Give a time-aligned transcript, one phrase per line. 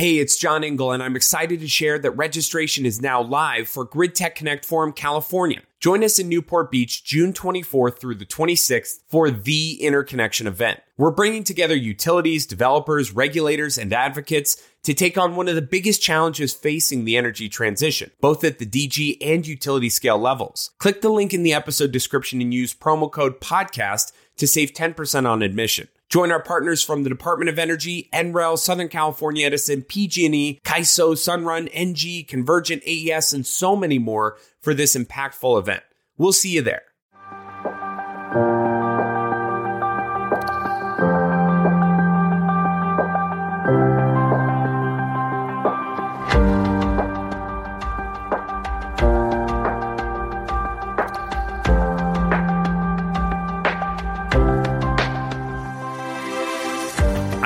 [0.00, 3.86] Hey, it's John Engel, and I'm excited to share that registration is now live for
[3.86, 5.60] GridTECH Connect Forum California.
[5.78, 10.80] Join us in Newport Beach June 24th through the 26th for the Interconnection event.
[10.96, 16.00] We're bringing together utilities, developers, regulators, and advocates to take on one of the biggest
[16.00, 20.70] challenges facing the energy transition, both at the DG and utility scale levels.
[20.78, 25.28] Click the link in the episode description and use promo code PODCAST to save 10%
[25.28, 25.88] on admission.
[26.10, 31.72] Join our partners from the Department of Energy, NREL, Southern California Edison, PG&E, CAISO, Sunrun,
[31.72, 35.84] Engie, Convergent, AES, and so many more for this impactful event.
[36.18, 36.82] We'll see you there.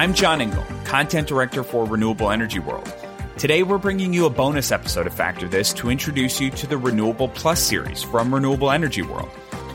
[0.04, 2.92] I'm John Engel, Content Director for Renewable Energy World.
[3.38, 6.76] Today, we're bringing you a bonus episode of Factor This to introduce you to the
[6.76, 9.30] Renewable Plus series from Renewable Energy World.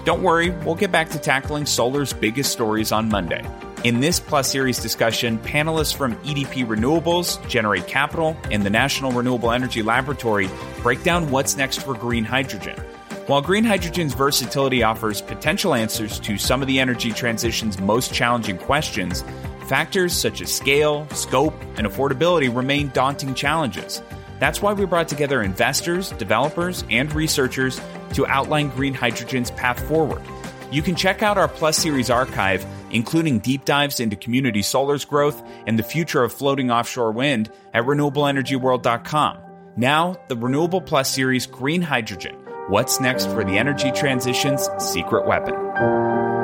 [0.06, 3.44] Don't worry, we'll get back to tackling solar's biggest stories on Monday.
[3.84, 9.52] In this Plus Series discussion, panelists from EDP Renewables, Generate Capital, and the National Renewable
[9.52, 10.48] Energy Laboratory
[10.84, 12.78] break down what's next for green hydrogen.
[13.26, 18.58] While green hydrogen's versatility offers potential answers to some of the energy transition's most challenging
[18.58, 19.24] questions,
[19.70, 24.02] Factors such as scale, scope, and affordability remain daunting challenges.
[24.40, 27.80] That's why we brought together investors, developers, and researchers
[28.14, 30.24] to outline green hydrogen's path forward.
[30.72, 35.40] You can check out our Plus Series archive, including deep dives into community solar's growth
[35.68, 39.38] and the future of floating offshore wind at renewableenergyworld.com.
[39.78, 42.36] Now, the Renewable Plus Series Green Hydrogen
[42.70, 46.39] What's next for the energy transition's secret weapon?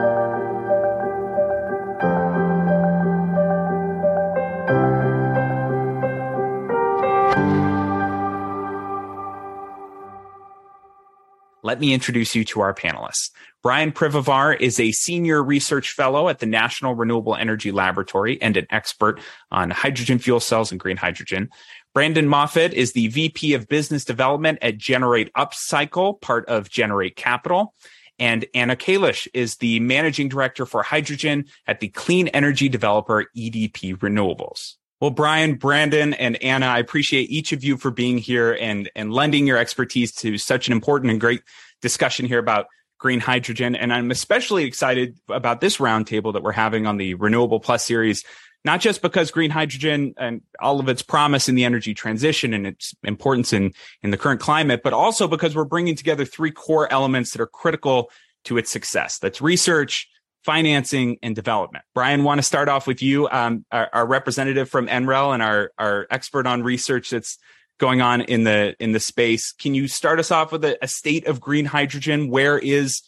[11.66, 13.32] Let me introduce you to our panelists.
[13.64, 18.68] Bryan Pivovar is a senior research fellow at the National Renewable Energy Laboratory and an
[18.70, 21.50] expert on hydrogen fuel cells and green hydrogen.
[21.92, 27.74] Brandon Moffatt is the VP of Business Development at Generate Upcycle, part of Generate Capital.
[28.20, 33.98] And Ana Quelhas is the managing director for hydrogen at the clean energy developer EDP
[33.98, 34.76] Renewables.
[35.02, 39.12] Well, Bryan, Brandon, and Ana, I appreciate each of you for being here and, and
[39.14, 41.42] lending your expertise to such an important and great
[41.82, 42.68] discussion here about
[42.98, 43.76] green hydrogen.
[43.76, 48.24] And I'm especially excited about this roundtable that we're having on the Renewable Plus series,
[48.64, 52.66] not just because green hydrogen and all of its promise in the energy transition and
[52.66, 56.92] its importance in, in the current climate, but also because we're bringing together three core
[56.92, 58.10] elements that are critical
[58.46, 59.20] to its success.
[59.20, 60.10] That's research,
[60.46, 61.84] financing and development.
[61.96, 65.72] Bryan, want to start off with you, um, our, our, representative from NREL and our,
[65.80, 67.40] our expert on research that's
[67.80, 69.52] going on in the in the space.
[69.52, 72.30] Can you start us off with a, a state of green hydrogen?
[72.30, 73.02] Where is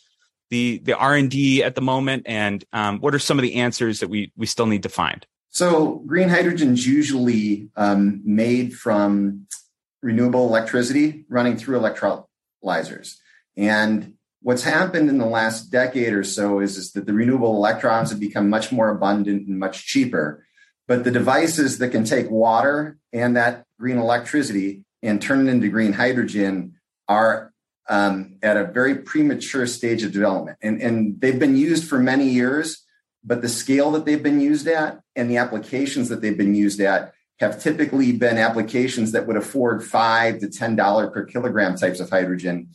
[0.50, 3.56] the the R and D at the moment, and um, what are some of the
[3.56, 5.26] answers that we we still need to find?
[5.50, 9.48] So, green hydrogen is usually um, made from
[10.02, 13.18] renewable electricity running through electrolyzers,
[13.56, 18.10] and what's happened in the last decade or so is, is that the renewable electrons
[18.10, 20.46] have become much more abundant and much cheaper.
[20.88, 25.68] But the devices that can take water and that green electricity and turn it into
[25.68, 26.76] green hydrogen
[27.08, 27.52] are
[27.90, 30.58] um, at a very premature stage of development.
[30.62, 32.86] And, and they've been used for many years,
[33.24, 36.80] but the scale that they've been used at and the applications that they've been used
[36.80, 42.00] at have typically been applications that would afford five to ten dollar per kilogram types
[42.00, 42.70] of hydrogen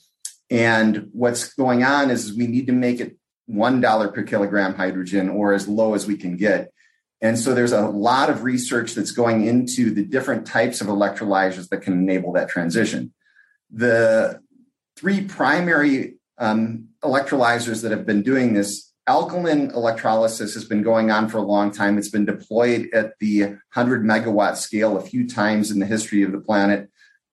[0.52, 3.16] and what's going on is we need to make it
[3.50, 6.70] $1 per kilogram hydrogen or as low as we can get.
[7.22, 11.70] And so there's a lot of research that's going into the different types of electrolyzers
[11.70, 13.14] that can enable that transition.
[13.70, 14.42] The
[14.98, 21.30] three primary um, electrolyzers that have been doing this alkaline electrolysis has been going on
[21.30, 21.96] for a long time.
[21.96, 26.32] It's been deployed at the 100 megawatt scale a few times in the history of
[26.32, 26.90] the planet.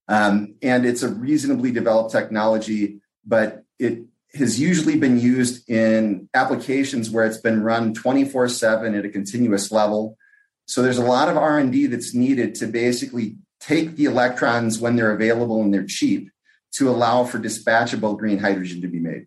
[0.07, 3.99] Um, and it's a reasonably developed technology but it
[4.33, 9.71] has usually been used in applications where it's been run 24 7 at a continuous
[9.71, 10.17] level.
[10.65, 15.11] So there's a lot of r&d that's needed to basically take the electrons when they're
[15.11, 16.29] available and they're cheap
[16.73, 19.25] to allow for dispatchable green hydrogen to be made.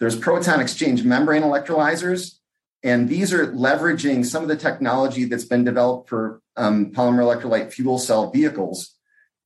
[0.00, 2.38] There's proton exchange membrane electrolyzers
[2.82, 7.72] and these are leveraging some of the technology that's been developed for um, polymer electrolyte
[7.72, 8.93] fuel cell vehicles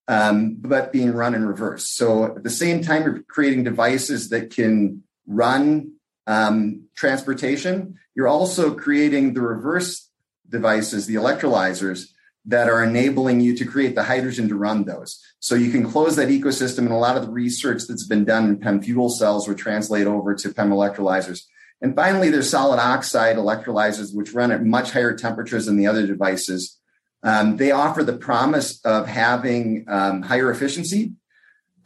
[0.08, 1.90] um, but being run in reverse.
[1.90, 5.92] So at the same time, you're creating devices that can run
[6.26, 7.98] um, transportation.
[8.14, 10.08] You're also creating the reverse
[10.48, 12.08] devices, the electrolyzers,
[12.46, 15.22] that are enabling you to create the hydrogen to run those.
[15.38, 18.46] So you can close that ecosystem, and a lot of the research that's been done
[18.46, 21.42] in PEM fuel cells would translate over to PEM electrolyzers.
[21.82, 26.06] And finally, there's solid oxide electrolyzers, which run at much higher temperatures than the other
[26.06, 26.77] devices.
[27.22, 31.12] Um, they offer the promise of having um, higher efficiency,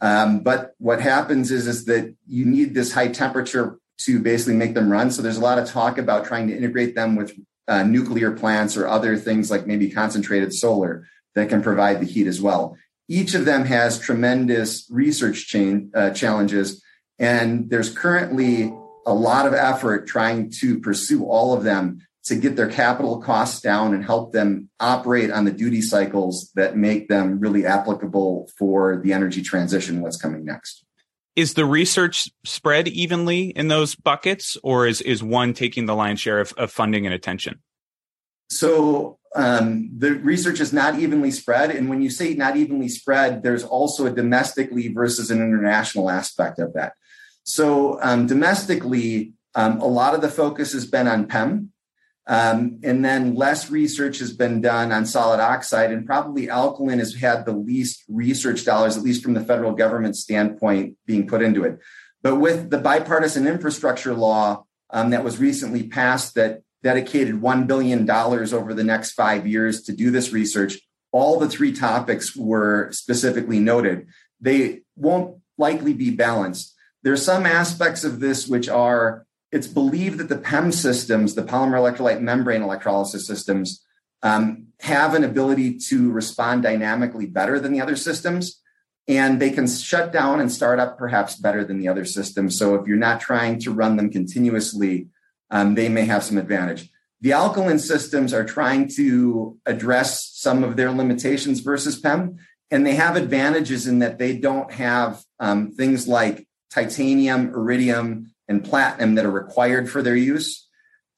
[0.01, 4.73] um, but what happens is, is that you need this high temperature to basically make
[4.73, 5.11] them run.
[5.11, 7.33] So there's a lot of talk about trying to integrate them with
[7.67, 12.27] uh, nuclear plants or other things like maybe concentrated solar that can provide the heat
[12.27, 12.77] as well.
[13.07, 16.83] Each of them has tremendous research chain, uh, challenges,
[17.19, 18.73] and there's currently
[19.05, 23.61] a lot of effort trying to pursue all of them to get their capital costs
[23.61, 29.01] down and help them operate on the duty cycles that make them really applicable for
[29.03, 30.85] the energy transition, what's coming next.
[31.35, 36.21] Is the research spread evenly in those buckets, or is, is one taking the lion's
[36.21, 37.59] share of, of funding and attention?
[38.49, 41.71] So um, the research is not evenly spread.
[41.71, 46.59] And when you say not evenly spread, there's also a domestically versus an international aspect
[46.59, 46.93] of that.
[47.43, 51.72] So um, domestically, um, a lot of the focus has been on PEM,
[52.25, 57.15] um, and then less research has been done on solid oxide, and probably alkaline has
[57.15, 61.63] had the least research dollars, at least from the federal government standpoint, being put into
[61.63, 61.79] it.
[62.21, 68.09] But with the bipartisan infrastructure law um, that was recently passed that dedicated $1 billion
[68.09, 70.79] over the next five years to do this research,
[71.11, 74.07] all the three topics were specifically noted.
[74.39, 76.73] They won't likely be balanced.
[77.03, 81.43] There are some aspects of this which are it's believed that the PEM systems, the
[81.43, 83.85] polymer electrolyte membrane electrolysis systems,
[84.23, 88.59] um, have an ability to respond dynamically better than the other systems.
[89.07, 92.57] And they can shut down and start up perhaps better than the other systems.
[92.57, 95.09] So if you're not trying to run them continuously,
[95.51, 96.89] um, they may have some advantage.
[97.21, 102.37] The alkaline systems are trying to address some of their limitations versus PEM,
[102.71, 108.63] and they have advantages in that they don't have um, things like titanium, iridium, and
[108.63, 110.67] platinum that are required for their use.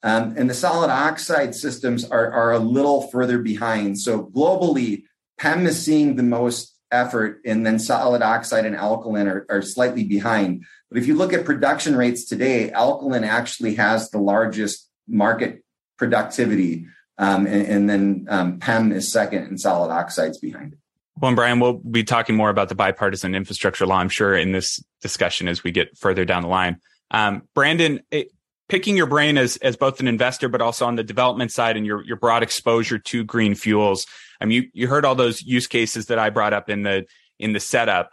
[0.03, 3.99] Um, and the solid oxide systems are, are a little further behind.
[3.99, 5.03] So globally,
[5.37, 10.03] PEM is seeing the most effort, and then solid oxide and alkaline are, are slightly
[10.03, 10.63] behind.
[10.89, 15.63] But if you look at production rates today, alkaline actually has the largest market
[15.97, 16.85] productivity,
[17.17, 20.79] um, and, and, then um, PEM is second, and solid oxide's behind it.
[21.19, 24.51] Well, and Bryan, we'll be talking more about the bipartisan infrastructure law, I'm sure, in
[24.51, 26.77] this discussion as we get further down the line.
[27.11, 28.31] Um, Brandon, it,
[28.67, 31.85] picking your brain as as both an investor, but also on the development side and
[31.85, 34.05] your your broad exposure to green fuels.
[34.41, 37.05] I mean, you you heard all those use cases that I brought up in the
[37.39, 38.09] in the setup.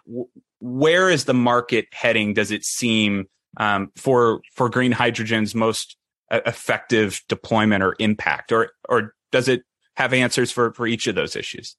[0.61, 2.35] Where is the market heading?
[2.35, 5.97] Does it seem um, for for green hydrogen's most
[6.31, 9.63] effective deployment or impact, or or does it
[9.97, 11.77] have answers for for each of those issues?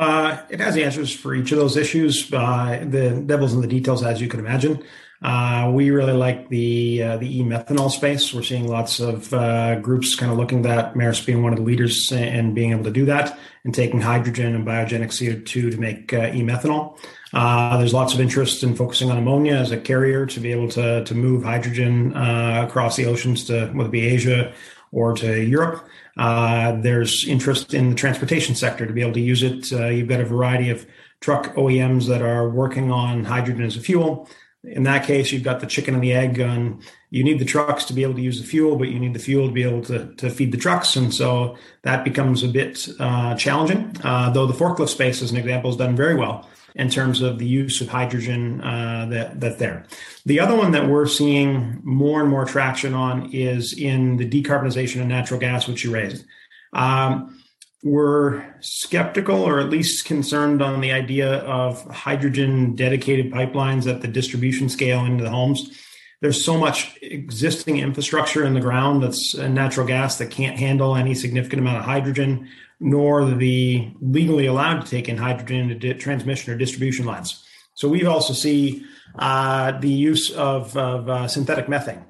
[0.00, 2.32] Uh, it has answers for each of those issues.
[2.32, 4.82] Uh, the devil's in the details, as you can imagine.
[5.22, 8.32] Uh, we really like the uh, the e-methanol space.
[8.32, 11.64] We're seeing lots of uh, groups kind of looking at Maersk being one of the
[11.64, 16.14] leaders and being able to do that and taking hydrogen and biogenic CO2 to make
[16.14, 16.98] uh, e-methanol.
[17.34, 20.68] Uh, there's lots of interest in focusing on ammonia as a carrier to be able
[20.70, 24.54] to to move hydrogen uh, across the oceans to whether it be Asia
[24.92, 25.86] or to Europe.
[26.16, 29.70] there's interest in the transportation sector to be able to use it.
[29.70, 30.86] you've got a variety of
[31.20, 34.28] truck OEMs that are working on hydrogen as a fuel
[34.62, 36.82] in that case, you've got the chicken and the egg gun.
[37.08, 39.20] You need the trucks to be able to use the fuel, but you need the
[39.20, 40.96] fuel to be able to, to feed the trucks.
[40.96, 45.38] And so that becomes a bit uh, challenging, uh, though the forklift space, as an
[45.38, 49.58] example, has done very well in terms of the use of hydrogen uh, that, that
[49.58, 49.84] there.
[50.26, 55.00] The other one that we're seeing more and more traction on is in the decarbonization
[55.00, 56.24] of natural gas, which you raised.
[56.72, 57.36] Um,
[57.82, 64.08] we're skeptical or at least concerned on the idea of hydrogen dedicated pipelines at the
[64.08, 65.78] distribution scale into the homes.
[66.20, 71.14] There's so much existing infrastructure in the ground that's natural gas that can't handle any
[71.14, 72.50] significant amount of hydrogen,
[72.80, 77.44] nor the legally allowed to take in hydrogen into transmission or distribution lines.
[77.74, 78.84] So we also see
[79.18, 82.04] uh, the use of, of uh, synthetic methane.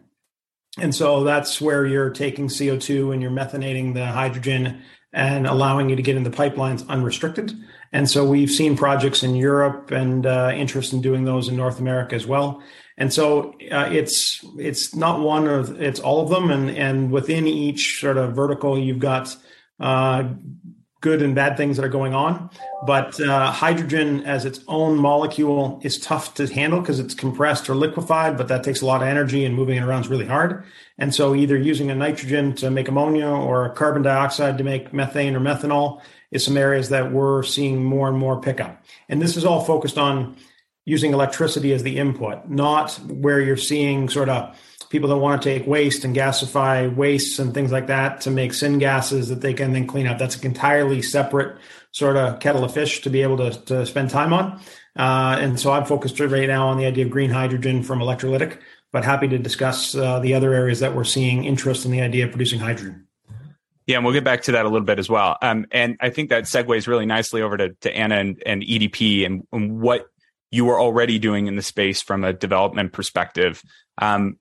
[0.79, 5.97] And so that's where you're taking CO2 and you're methanating the hydrogen and allowing you
[5.97, 7.53] to get in the pipelines unrestricted.
[7.93, 11.81] And so we've seen projects in Europe and uh, interest in doing those in North
[11.81, 12.63] America as well.
[12.97, 17.47] And so uh, it's it's not one of it's all of them, and and within
[17.47, 19.35] each sort of vertical, you've got
[19.81, 20.35] uh,
[21.01, 22.51] good and bad things that are going on.
[22.87, 27.75] But uh, hydrogen as its own molecule is tough to handle because it's compressed or
[27.75, 30.65] liquefied, but that takes a lot of energy and moving it around is really hard.
[30.99, 35.35] And so either using a nitrogen to make ammonia or carbon dioxide to make methane
[35.35, 38.85] or methanol is some areas that we're seeing more and more pickup.
[39.09, 40.37] And this is all focused on
[40.85, 44.57] using electricity as the input, not where you're seeing sort of
[44.91, 48.51] people that want to take waste and gasify wastes and things like that to make
[48.51, 50.19] syngases that they can then clean up.
[50.19, 51.57] That's an entirely separate
[51.93, 54.61] sort of kettle of fish to be able to, to spend time on.
[54.97, 58.59] Uh, and so I'm focused right now on the idea of green hydrogen from electrolytic,
[58.93, 62.25] but happy to discuss uh, the other areas that we're seeing interest in the idea
[62.25, 63.07] of producing hydrogen.
[63.87, 65.37] Yeah, and we'll get back to that a little bit as well.
[65.41, 69.25] Um, and I think that segues really nicely over to, to Ana and, and EDP
[69.25, 70.07] and, and, what
[70.51, 73.63] you are already doing in the space from a development perspective.
[73.99, 74.39] Um,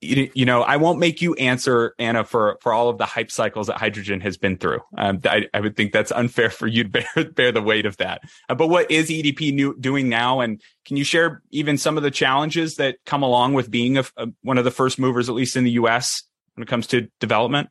[0.00, 3.30] you, you, know, I won't make you answer Ana for for all of the hype
[3.30, 4.80] cycles that hydrogen has been through.
[4.96, 7.96] Um, I, I, would think that's unfair for you to bear bear the weight of
[7.96, 8.22] that.
[8.48, 12.02] Uh, but what is EDP new, doing now, and can you share even some of
[12.02, 15.34] the challenges that come along with being a, a, one of the first movers, at
[15.34, 16.22] least in the U.S.,
[16.54, 17.68] when it comes to development?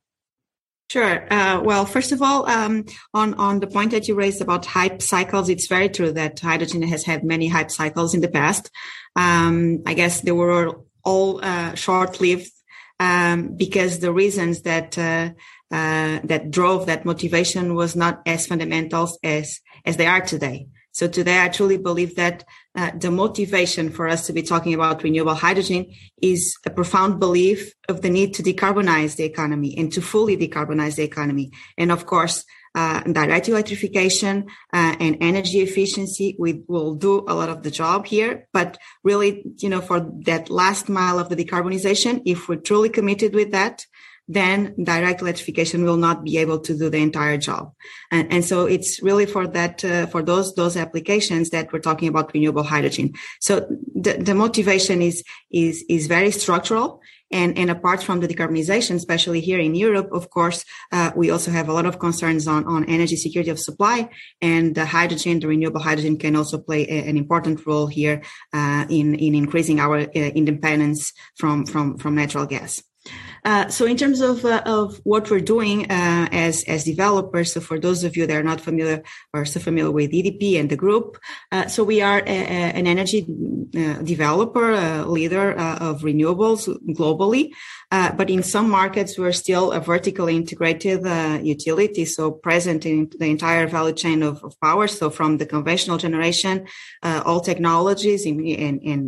[0.90, 1.28] Sure.
[1.32, 5.02] Uh, well, first of all, um, on on the point that you raised about hype
[5.02, 8.70] cycles, it's very true that hydrogen has had many hype cycles in the past.
[9.16, 10.80] Um, I guess there were
[11.10, 12.52] all uh, short-lived
[13.00, 15.30] um, because the reasons that uh,
[15.80, 20.68] uh, that drove that motivation was not as fundamental as as they are today.
[20.92, 22.44] So today, I truly believe that
[22.76, 25.86] uh, the motivation for us to be talking about renewable hydrogen
[26.34, 30.96] is a profound belief of the need to decarbonize the economy and to fully decarbonize
[30.96, 31.52] the economy.
[31.78, 32.44] And of course,
[32.78, 34.36] uh, direct electrification
[34.72, 39.32] uh, and energy efficiency we will do a lot of the job here but really
[39.58, 43.86] you know for that last mile of the decarbonization if we're truly committed with that
[44.28, 47.72] then direct electrification will not be able to do the entire job.
[48.12, 52.10] And, and so it's really for that, uh, for those, those applications that we're talking
[52.10, 53.14] about renewable hydrogen.
[53.40, 53.66] So
[53.96, 57.02] the, the motivation is, is, is very structural.
[57.32, 61.52] And, and apart from the decarbonization, especially here in Europe, of course, uh, we also
[61.52, 64.10] have a lot of concerns on, on energy security of supply
[64.42, 68.22] and the hydrogen, the renewable hydrogen can also play a, an important role here,
[68.54, 72.84] uh, in, in increasing our uh, independence from, from, from natural gas.
[73.46, 77.60] Uh, so in terms of uh, of what we're doing uh, as as developers, so
[77.60, 79.04] for those of you that are not familiar
[79.34, 81.18] or so familiar with EDP and the group,
[81.52, 83.26] uh, so we are a, a, an energy
[83.78, 87.52] uh, developer, leader of renewables globally.
[87.90, 91.06] But in some markets, we're still a vertically integrated
[91.46, 94.88] utility, so present in the entire value chain of, of power.
[94.88, 96.68] So from the conventional generation,
[97.04, 98.42] all technologies and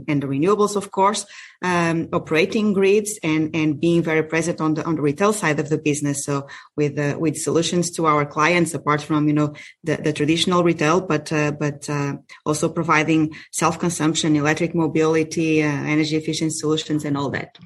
[0.08, 1.26] and the renewables, of course,
[1.62, 5.70] um, operating grids and and being very present on the on the retail side of
[5.70, 6.24] the business.
[6.24, 10.64] So with uh, with solutions to our clients, apart from you know the, the traditional
[10.64, 12.14] retail, but uh, but uh,
[12.46, 17.58] also providing self consumption, electric mobility, uh, energy efficient solutions, and all that.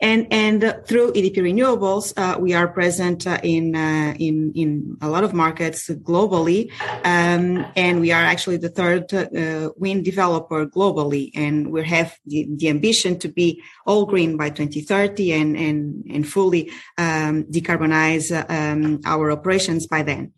[0.00, 5.08] And, and through EDP Renewables, uh, we are present uh, in, uh, in, in a
[5.08, 6.70] lot of markets globally.
[7.04, 11.30] Um, and we are actually the third uh, wind developer globally.
[11.34, 16.28] And we have the, the, ambition to be all green by 2030 and, and, and
[16.28, 20.32] fully um, decarbonize um, our operations by then.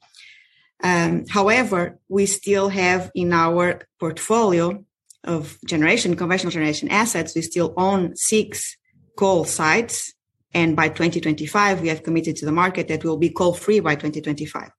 [0.83, 4.85] Um, however, we still have in our portfolio
[5.25, 8.77] of generation, conventional generation assets, we still own six
[9.17, 10.13] coal sites.
[10.55, 13.95] And by 2025, we have committed to the market that will be coal free by
[13.95, 14.71] 2025.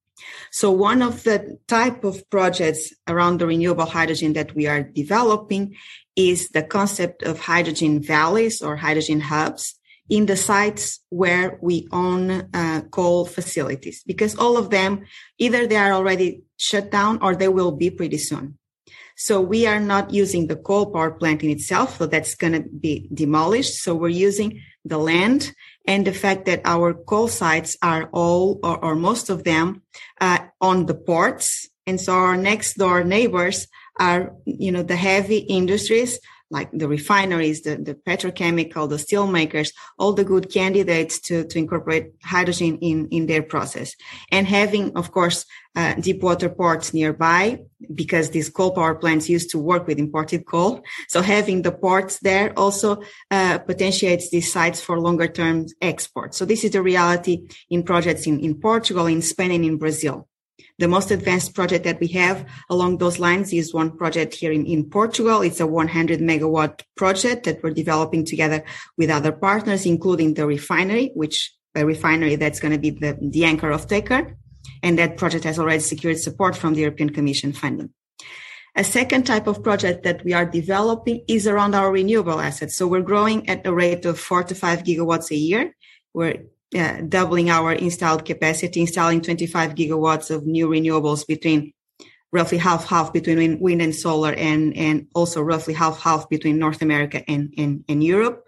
[0.51, 5.75] So one of the type of projects around the renewable hydrogen that we are developing
[6.15, 9.75] is the concept of hydrogen valleys or hydrogen hubs
[10.09, 15.05] in the sites where we own uh, coal facilities because all of them
[15.37, 18.57] either they are already shut down or they will be pretty soon.
[19.15, 21.97] So we are not using the coal power plant in itself.
[21.97, 23.75] So that's going to be demolished.
[23.75, 25.53] So we're using the land
[25.87, 29.81] and the fact that our coal sites are all or, or most of them
[30.19, 31.69] uh, on the ports.
[31.85, 33.67] And so our next door neighbors
[33.99, 36.19] are, you know, the heavy industries
[36.53, 41.57] like the refineries, the, the petrochemical, the steel makers, all the good candidates to, to
[41.57, 43.95] incorporate hydrogen in, in their process.
[44.31, 45.45] And having, of course,
[45.75, 47.59] uh, deep water ports nearby
[47.95, 50.83] because these coal power plants used to work with imported coal.
[51.07, 56.35] So having the ports there also uh, potentiates these sites for longer term export.
[56.35, 60.27] So this is the reality in projects in, in Portugal, in Spain, and in Brazil.
[60.79, 64.65] The most advanced project that we have along those lines is one project here in,
[64.65, 65.41] in Portugal.
[65.41, 68.63] It's a 100 megawatt project that we're developing together
[68.97, 73.45] with other partners, including the refinery, which a refinery that's going to be the, the
[73.45, 74.35] anchor offtaker.
[74.81, 77.89] and that project has already secured support from the European Commission funding.
[78.75, 82.75] A second type of project that we are developing is around our renewable assets.
[82.75, 85.75] So we're growing at a rate of four to five gigawatts a year.
[86.13, 91.73] We're uh, doubling our installed capacity, installing 25 gigawatts of new renewables between
[92.31, 96.81] roughly half half between wind and solar and and also roughly half half between North
[96.81, 98.43] America and, and, and Europe.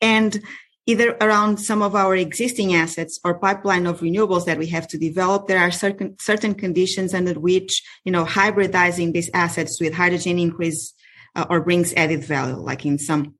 [0.00, 0.40] And
[0.86, 4.96] either around some of our existing assets or pipeline of renewables that we have to
[4.98, 10.38] develop, there are certain certain conditions under which you know hybridizing these assets with hydrogen
[10.38, 10.94] increase
[11.34, 13.34] uh, or brings added value, like in some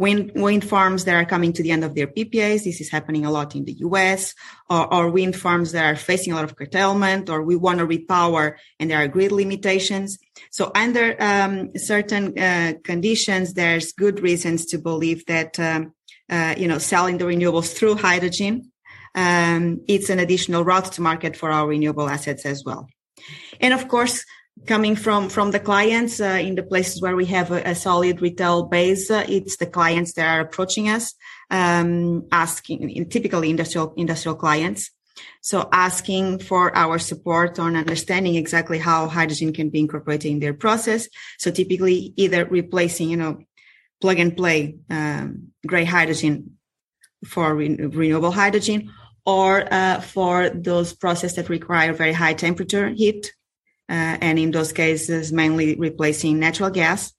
[0.00, 2.64] wind wind farms that are coming to the end of their PPAs.
[2.64, 4.34] This is happening a lot in the US,
[4.70, 7.86] or, or wind farms that are facing a lot of curtailment, or we want to
[7.86, 10.18] repower and there are grid limitations.
[10.50, 15.60] So under um, certain uh, conditions, there's good reasons to believe that.
[15.60, 15.92] Um,
[16.30, 18.70] uh, you know, selling the renewables through hydrogen.
[19.16, 22.86] Um, it's an additional route to market for our renewable assets as well.
[23.60, 24.24] And of course,
[24.66, 28.20] coming from from the clients uh, in the places where we have a, a solid
[28.20, 31.14] retail base, uh, it's the clients that are approaching us,
[31.50, 34.90] um, asking typically industrial industrial clients.
[35.42, 40.54] So asking for our support on understanding exactly how hydrogen can be incorporated in their
[40.54, 41.08] process.
[41.38, 43.40] So typically either replacing, you know,
[44.00, 46.56] plug and play um, gray hydrogen
[47.24, 48.90] for re- renewable hydrogen
[49.26, 53.34] or uh, for those processes that require very high temperature heat.
[53.90, 57.12] Uh, and in those cases, mainly replacing natural gas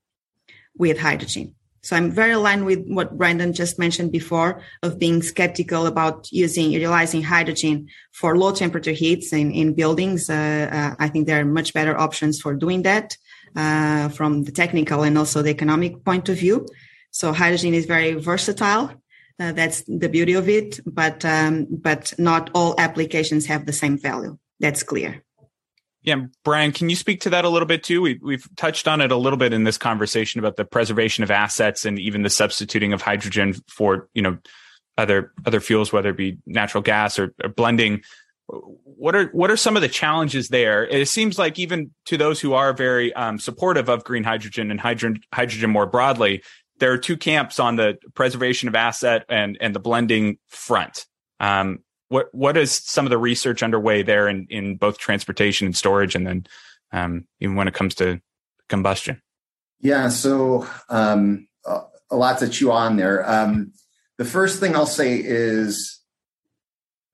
[0.77, 1.53] with hydrogen.
[1.83, 6.71] So I'm very aligned with what Brandon just mentioned before of being skeptical about using,
[6.71, 10.29] utilizing hydrogen for low temperature heats in, in buildings.
[10.29, 13.17] Uh, uh I think there are much better options for doing that
[13.55, 16.67] uh, from the technical and also the economic point of view.
[17.11, 18.91] So hydrogen is very versatile.
[19.39, 23.97] Uh, that's the beauty of it, but um, but not all applications have the same
[23.97, 24.37] value.
[24.59, 25.23] That's clear.
[26.03, 28.01] Yeah, Bryan, can you speak to that a little bit too?
[28.01, 31.29] We, we've touched on it a little bit in this conversation about the preservation of
[31.29, 34.37] assets and even the substituting of hydrogen for you know
[34.97, 38.01] other other fuels, whether it be natural gas or, or blending
[38.83, 40.85] what are what are some of the challenges there?
[40.85, 44.79] It seems like even to those who are very um, supportive of green hydrogen and
[44.79, 46.43] hydrogen hydrogen more broadly,
[46.79, 51.05] there are two camps on the preservation of asset and and the blending front.
[51.39, 51.79] Um,
[52.11, 56.13] what what is some of the research underway there in in both transportation and storage,
[56.13, 56.45] and then
[56.91, 58.19] um, even when it comes to
[58.67, 59.21] combustion?
[59.79, 63.27] Yeah, so um, a lot to chew on there.
[63.27, 63.71] Um,
[64.17, 66.01] the first thing I'll say is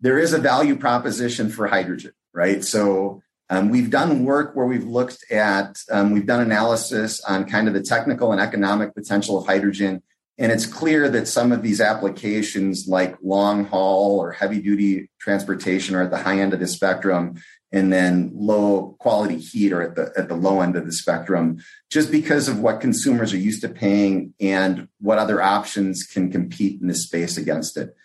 [0.02, 2.64] there is a value proposition for hydrogen, right?
[2.64, 7.68] So um, we've done work where we've looked at, um, we've done analysis on kind
[7.68, 10.02] of the technical and economic potential of hydrogen.
[10.40, 15.96] And it's clear that some of these applications, like long haul or heavy duty transportation,
[15.96, 19.96] are at the high end of the spectrum, and then low quality heat are at
[19.96, 21.58] the at the low end of the spectrum,
[21.90, 26.80] just because of what consumers are used to paying and what other options can compete
[26.82, 27.96] in this space against it.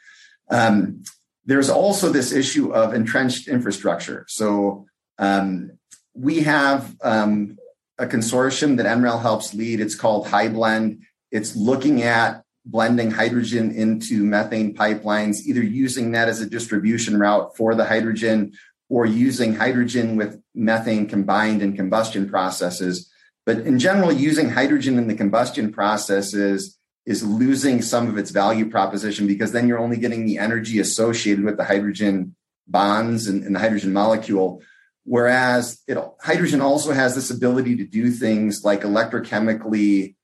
[0.51, 1.03] Um,
[1.45, 4.25] there's also this issue of entrenched infrastructure.
[4.29, 4.87] So
[5.18, 5.73] um,
[6.14, 7.59] we have um,
[7.99, 9.81] a consortium that NREL helps lead.
[9.81, 11.01] It's called HyBlend.
[11.33, 17.57] It's looking at blending hydrogen into methane pipelines, either using that as a distribution route
[17.57, 18.53] for the hydrogen
[18.88, 23.11] or using hydrogen with methane combined in combustion processes.
[23.45, 28.71] But in general, using hydrogen in the combustion processes is losing some of its value
[28.71, 32.37] proposition because then you're only getting the energy associated with the hydrogen
[32.68, 34.62] bonds and, and the hydrogen molecule.
[35.05, 40.14] Whereas it, hydrogen also has this ability to do things like electrochemically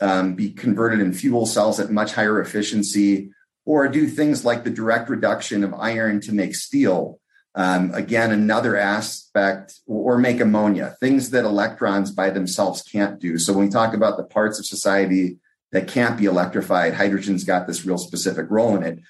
[0.00, 3.30] um, be converted in fuel cells at much higher efficiency,
[3.64, 7.18] or do things like the direct reduction of iron to make steel.
[7.54, 13.38] Um, again, another aspect, or make ammonia, things that electrons by themselves can't do.
[13.38, 15.38] So when we talk about the parts of society
[15.74, 16.94] that can't be electrified.
[16.94, 19.00] Hydrogen's got this real specific role in it.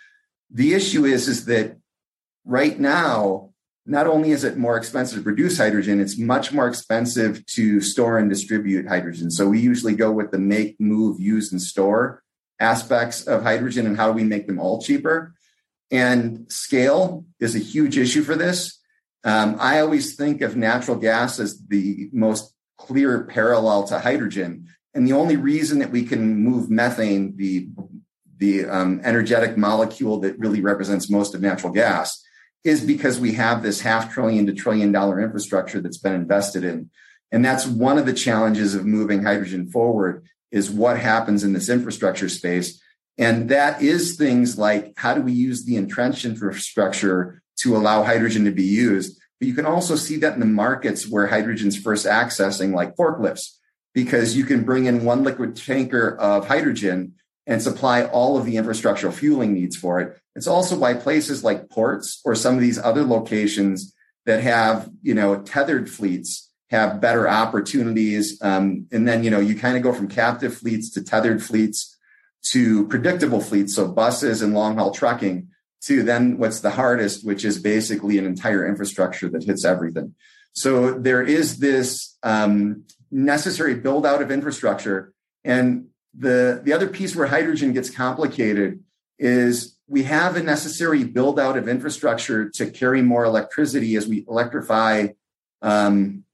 [0.51, 1.77] The issue is, is that
[2.47, 3.51] right now,
[3.87, 8.18] not only is it more expensive to produce hydrogen, it's much more expensive to store
[8.18, 9.31] and distribute hydrogen.
[9.31, 12.23] So we usually go with the make, move, use, and store
[12.59, 15.35] aspects of hydrogen and how do we make them all cheaper.
[15.90, 18.81] And scale is a huge issue for this.
[19.23, 25.07] Um, I always think of natural gas as the most clear parallel to hydrogen and
[25.07, 27.68] the only reason that we can move methane, the
[28.37, 32.23] the um, energetic molecule that really represents most of natural gas,
[32.64, 36.90] is because we have this half trillion to trillion dollar infrastructure that's been invested in.
[37.31, 41.68] And that's one of the challenges of moving hydrogen forward is what happens in this
[41.68, 42.81] infrastructure space.
[43.18, 48.44] And that is things like how do we use the entrenched infrastructure to allow hydrogen
[48.46, 49.20] to be used?
[49.38, 53.57] But you can also see that in the markets where hydrogen's first accessing, like forklifts,
[53.92, 57.14] because you can bring in one liquid tanker of hydrogen
[57.46, 60.18] and supply all of the infrastructural fueling needs for it.
[60.35, 63.94] It's also why places like ports or some of these other locations
[64.26, 68.40] that have, you know, tethered fleets have better opportunities.
[68.42, 71.96] Um, and then, you know, you kind of go from captive fleets to tethered fleets
[72.44, 73.74] to predictable fleets.
[73.74, 75.48] So buses and long haul trucking
[75.83, 80.14] to then what's the hardest, which is basically an entire infrastructure that hits everything.
[80.54, 85.12] So there is this um, necessary build out of infrastructure.
[85.44, 88.81] And the, the other piece where hydrogen gets complicated
[89.18, 94.24] is we have a necessary build out of infrastructure to carry more electricity as we
[94.29, 95.09] electrify
[95.62, 96.24] um,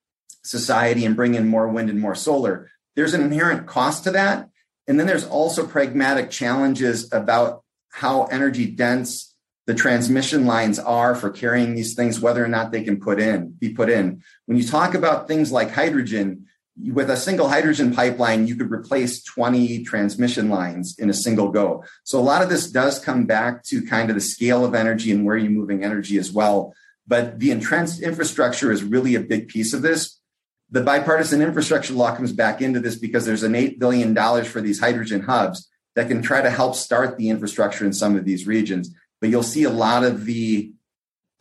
[0.42, 2.70] society and bring in more wind and more solar.
[2.96, 4.48] There's an inherent cost to that.
[4.86, 9.34] And then there's also pragmatic challenges about how energy dense
[9.66, 13.50] the transmission lines are for carrying these things, whether or not they can put in,
[13.50, 14.22] be put in.
[14.46, 16.46] When you talk about things like hydrogen,
[16.82, 21.84] with a single hydrogen pipeline, you could replace 20 transmission lines in a single go.
[22.04, 25.12] So a lot of this does come back to kind of the scale of energy
[25.12, 26.74] and where you're moving energy as well.
[27.06, 30.20] But the entrenched infrastructure is really a big piece of this
[30.70, 34.14] the bipartisan infrastructure law comes back into this because there's an $8 billion
[34.44, 38.24] for these hydrogen hubs that can try to help start the infrastructure in some of
[38.24, 38.94] these regions.
[39.20, 40.72] But you'll see a lot of the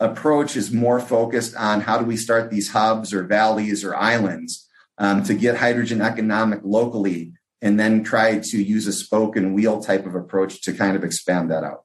[0.00, 4.66] approach is more focused on how do we start these hubs or valleys or islands
[5.00, 7.32] um, to get hydrogen economic locally
[7.62, 11.02] and then try to use a spoke and wheel type of approach to kind of
[11.02, 11.84] expand that out.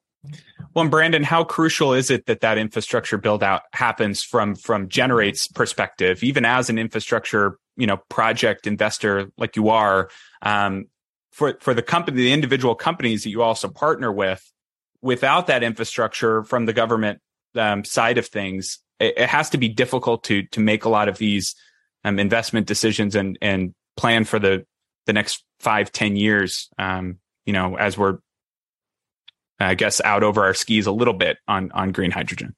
[0.74, 5.48] Well, Brandon, how crucial is it that that infrastructure build out happens from from Generate's
[5.48, 10.10] perspective, even as an infrastructure, you know, project investor like you are,
[10.42, 10.88] um,
[11.32, 14.52] for for the company, the individual companies that you also partner with,
[15.02, 17.22] without that infrastructure from the government
[17.56, 21.08] um, side of things, it, it, has to be difficult to to make a lot
[21.08, 21.56] of these
[22.06, 24.66] um, investment decisions and and plan for the
[25.06, 26.70] the next five ten years.
[26.80, 28.20] Um, you know, as we're
[29.60, 32.56] I guess, out over our skis a little bit on on green hydrogen.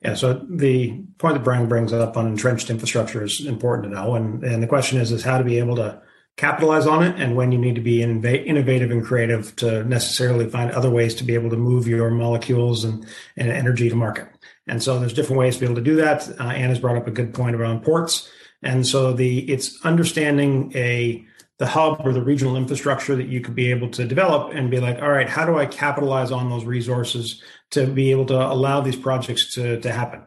[0.00, 4.14] Yeah, so the point that Bryan brings up on entrenched infrastructure is important to know,
[4.14, 6.00] and and the question is is how to be able to
[6.36, 10.70] capitalize on it, and when you need to be innovative and creative to necessarily find
[10.72, 14.26] other ways to be able to move your molecules and, and energy to market.
[14.66, 16.28] And so there's different ways to be able to do that.
[16.40, 18.28] Uh, Ana's brought up a good point around ports,
[18.64, 21.24] and so the it's understanding a
[21.58, 24.80] the hub or the regional infrastructure that you could be able to develop and be
[24.80, 28.80] like, all right, how do I capitalize on those resources to be able to allow
[28.80, 30.22] these projects to, to happen?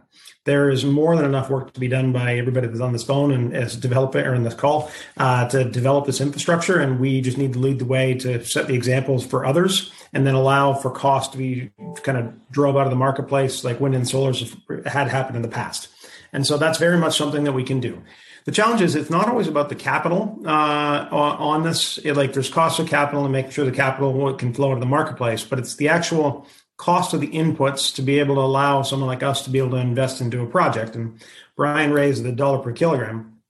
[0.46, 3.34] There is more than enough work to be done by everybody that's on this phone
[3.34, 6.80] and as a developer or in this call uh, to develop this infrastructure.
[6.80, 10.26] And we just need to lead the way to set the examples for others and
[10.26, 11.72] then allow for cost to be
[12.04, 14.56] kind of drove out of the marketplace like wind and solars
[14.88, 15.90] had happened in the past.
[16.32, 18.02] And so that's very much something that we can do.
[18.48, 21.98] The challenge is it's not always about the capital uh, on this.
[21.98, 24.86] It, like there's cost of capital and making sure the capital can flow into the
[24.86, 29.08] marketplace, but it's the actual cost of the inputs to be able to allow someone
[29.08, 30.96] like us to be able to invest into a project.
[30.96, 31.20] And
[31.58, 33.42] Bryan raised the dollar per kilogram.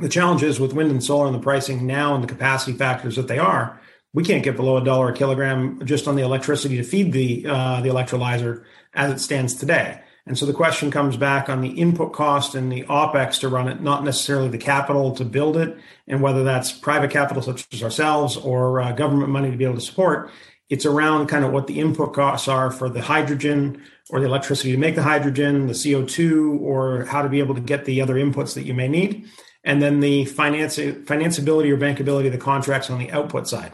[0.00, 3.16] The challenge is with wind and solar and the pricing now and the capacity factors
[3.16, 3.78] that they are,
[4.14, 7.44] we can't get below a dollar a kilogram just on the electricity to feed the
[7.46, 10.00] uh, the electrolyzer as it stands today.
[10.26, 13.68] And so the question comes back on the input cost and the OPEX to run
[13.68, 17.82] it, not necessarily the capital to build it, and whether that's private capital such as
[17.82, 20.30] ourselves or uh, government money to be able to support.
[20.68, 24.70] It's around kind of what the input costs are for the hydrogen or the electricity
[24.72, 28.14] to make the hydrogen, the CO2, or how to be able to get the other
[28.14, 29.26] inputs that you may need.
[29.64, 33.72] And then the finance, financeability or bankability of the contracts on the output side.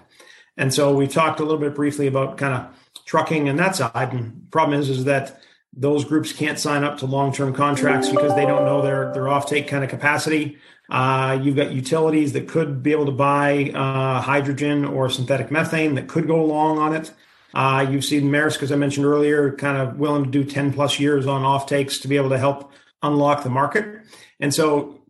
[0.57, 4.13] And so we talked a little bit briefly about kind of trucking and that side.
[4.13, 5.41] And problem is, is that
[5.77, 9.69] those groups can't sign up to long-term contracts because they don't know their their offtake
[9.69, 10.59] kind of capacity.
[10.89, 15.95] Uh, you've got utilities that could be able to buy uh, hydrogen or synthetic methane
[15.97, 17.13] that could go long on it.
[17.53, 21.01] Uh, you've seen Maersk, as I mentioned earlier, kind of willing to do 10 plus
[21.01, 24.01] years on offtakes to be able to help unlock the market.
[24.41, 25.01] And so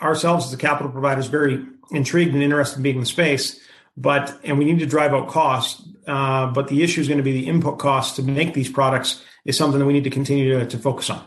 [0.00, 3.60] ourselves as a capital provider is very intrigued and interested in being in the space,
[3.96, 5.82] but, and we need to drive out costs.
[6.06, 9.22] Uh, but the issue is going to be the input costs to make these products
[9.48, 11.24] is something that we need to continue to, to focus on.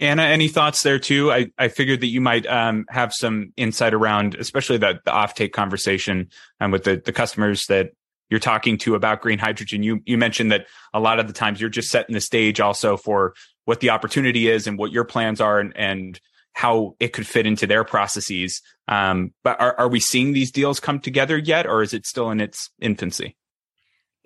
[0.00, 1.32] Ana, any thoughts there too?
[1.32, 5.52] I, I figured that you might um, have some insight around, especially the, the offtake
[5.52, 6.28] conversation
[6.60, 7.92] um, with the, the customers that
[8.30, 9.82] you're talking to about green hydrogen.
[9.82, 12.96] You you mentioned that a lot of the times you're just setting the stage also
[12.96, 13.34] for
[13.64, 16.20] what the opportunity is and what your plans are and, and
[16.52, 18.60] how it could fit into their processes.
[18.88, 22.30] Um, but are, are we seeing these deals come together yet, or is it still
[22.30, 23.36] in its infancy?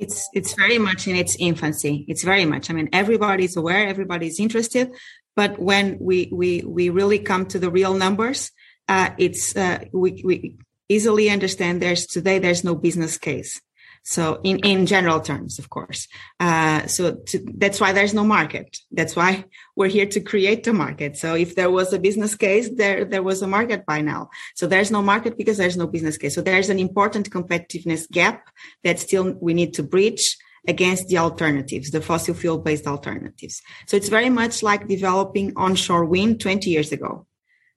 [0.03, 1.95] It's it's very much in its infancy.
[2.11, 2.65] It's very much.
[2.71, 4.87] I mean, everybody's aware, everybody's interested,
[5.35, 8.51] But when we we we really come to the real numbers,
[8.89, 10.57] uh, it's uh, we we
[10.89, 13.61] easily understand there's today there's no business case.
[14.05, 16.09] So in, in general terms, of course.
[16.41, 18.77] Uh, so to, that's why there's no market.
[18.91, 19.45] That's why
[19.77, 21.17] we're here to create the market.
[21.17, 24.31] So if there was a business case, there, there was a market by now.
[24.57, 26.35] So there's no market because there's no business case.
[26.35, 28.49] So there's an important competitiveness gap
[28.83, 30.37] that still we need to breach
[30.67, 33.63] against the alternatives, the fossil fuel based alternatives.
[33.87, 37.27] So it's very much like developing onshore wind 20 years ago.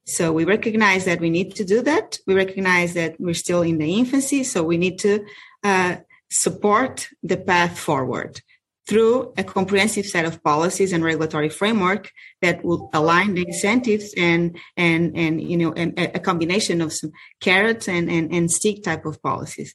[0.08, 2.20] So we recognize that we need to do that.
[2.28, 4.44] We recognize that we're still in the infancy.
[4.44, 5.26] So we need to
[5.64, 5.98] uh,
[6.42, 8.42] support the path forward
[8.88, 14.58] through a comprehensive set of policies and regulatory framework that will align the incentives and
[14.78, 19.06] and and you know and a combination of some carrots and and, and stick type
[19.06, 19.74] of policies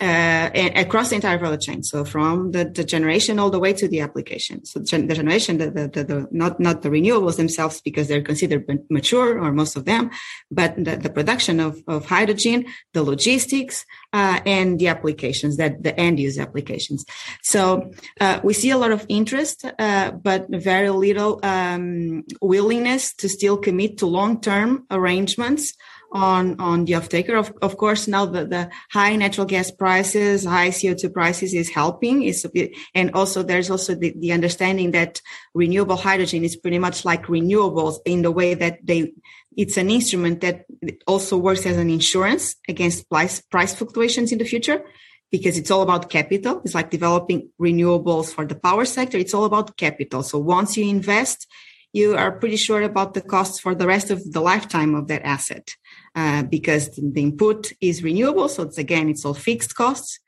[0.00, 1.82] uh, across the entire value chain.
[1.82, 4.64] So from the, the, generation all the way to the application.
[4.64, 9.40] So the generation, the, the, the, not, not the renewables themselves because they're considered mature
[9.40, 10.10] or most of them,
[10.50, 15.98] but the, the production of, of hydrogen, the logistics, uh, and the applications that the
[15.98, 17.04] end use applications.
[17.42, 23.28] So, uh, we see a lot of interest, uh, but very little, um, willingness to
[23.28, 25.74] still commit to long-term arrangements
[26.12, 27.36] on on the off taker.
[27.36, 32.22] Of, of course, now the, the high natural gas prices, high CO2 prices is helping.
[32.22, 32.46] Is
[32.94, 35.20] and also there's also the, the understanding that
[35.54, 39.12] renewable hydrogen is pretty much like renewables in the way that they
[39.56, 40.66] it's an instrument that
[41.06, 44.84] also works as an insurance against price price fluctuations in the future
[45.30, 46.60] because it's all about capital.
[46.64, 49.18] It's like developing renewables for the power sector.
[49.18, 50.22] It's all about capital.
[50.22, 51.46] So once you invest,
[51.92, 55.22] you are pretty sure about the costs for the rest of the lifetime of that
[55.24, 55.74] asset
[56.16, 58.48] uh, because the input is renewable.
[58.48, 60.18] So it's again, it's all fixed costs.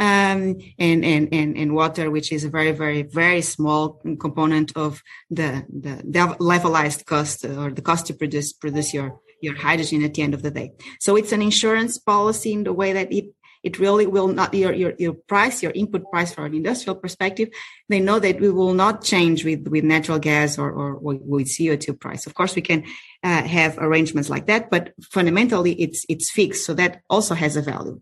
[0.00, 5.00] Um, and, and, and, and water, which is a very, very, very small component of
[5.30, 10.14] the, the, the levelized cost or the cost to produce, produce your, your hydrogen at
[10.14, 10.72] the end of the day.
[10.98, 13.26] So it's an insurance policy in the way that it
[13.64, 17.48] it really will not your, your your price your input price for an industrial perspective
[17.88, 21.98] they know that we will not change with with natural gas or or with co2
[21.98, 22.84] price of course we can
[23.22, 27.62] uh, have arrangements like that but fundamentally it's it's fixed so that also has a
[27.62, 28.00] value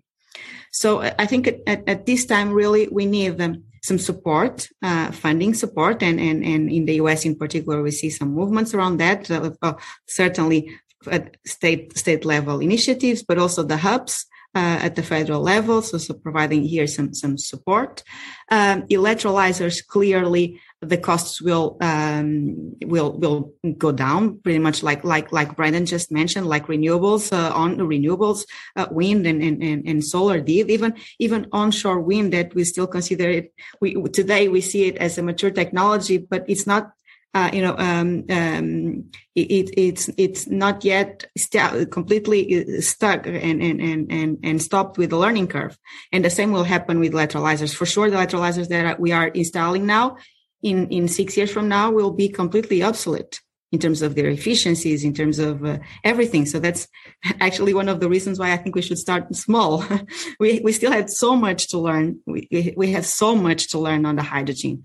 [0.73, 5.55] so i think at, at this time really we need um, some support, uh, funding
[5.55, 7.25] support, and, and and in the U.S.
[7.25, 9.29] in particular, we see some movements around that.
[9.29, 9.75] Uh, uh,
[10.07, 10.71] certainly,
[11.11, 15.99] at state state level initiatives, but also the hubs uh, at the federal level, so,
[15.99, 18.03] so providing here some some support.
[18.51, 25.33] Um, electrolyzers clearly the costs will um, will will go down pretty much like like
[25.33, 28.45] like Brandon just mentioned, like renewables uh, on renewables,
[28.77, 33.31] uh, wind and, and, and solar did even even onshore wind that we still consider
[33.31, 33.55] it.
[33.81, 36.93] We today we see it as a mature technology, but it's not
[37.35, 43.63] uh, you know, um, um, it, it's it's not yet st- completely uh, stuck and,
[43.63, 45.79] and and and and stopped with the learning curve.
[46.13, 47.75] And the same will happen with electrolyzers.
[47.75, 50.19] For sure, the electrolyzers that we are installing now,
[50.63, 53.41] in in six years from now, will be completely obsolete
[53.71, 56.45] in terms of their efficiencies, in terms of uh, everything.
[56.45, 56.87] So that's
[57.41, 59.87] actually one of the reasons why I think we should start small.
[60.39, 62.21] we we still have so much to learn.
[62.27, 64.83] We we have so much to learn on the hydrogen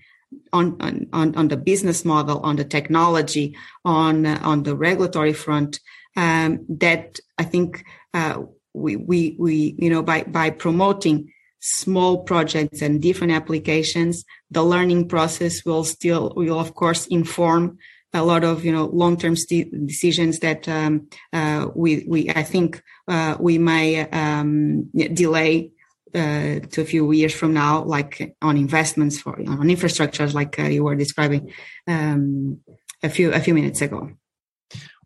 [0.53, 5.79] on, on, on the business model, on the technology, on, on the regulatory front,
[6.15, 12.81] um, that I think, uh, we, we, we, you know, by, by promoting small projects
[12.81, 17.77] and different applications, the learning process will still, will of course inform
[18.13, 22.81] a lot of, you know, long-term st- decisions that, um, uh, we, we, I think,
[23.07, 25.71] uh, we may, um, delay
[26.13, 30.63] uh, to a few years from now, like on investments for on infrastructures, like uh,
[30.63, 31.53] you were describing
[31.87, 32.59] um,
[33.03, 34.11] a few a few minutes ago.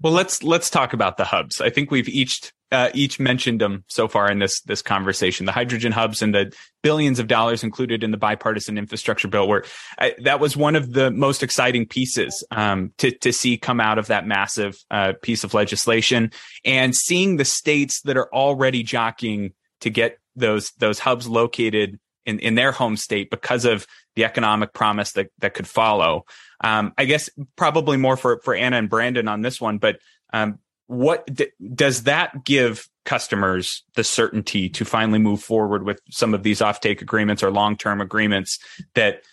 [0.01, 1.61] Well, let's let's talk about the hubs.
[1.61, 5.45] I think we've each uh, each mentioned them so far in this this conversation.
[5.45, 9.47] The hydrogen hubs and the billions of dollars included in the bipartisan infrastructure bill.
[9.47, 9.63] Where
[9.99, 13.99] I, that was one of the most exciting pieces um, to to see come out
[13.99, 16.31] of that massive uh, piece of legislation,
[16.65, 22.39] and seeing the states that are already jockeying to get those those hubs located in,
[22.39, 26.25] in their home state because of the economic promise that, that could follow.
[26.63, 29.99] Um, I guess probably more for, for Ana and Brandon on this one, but
[30.33, 36.33] um, what d- does that give customers the certainty to finally move forward with some
[36.33, 38.59] of these offtake agreements or long-term agreements
[38.93, 39.23] that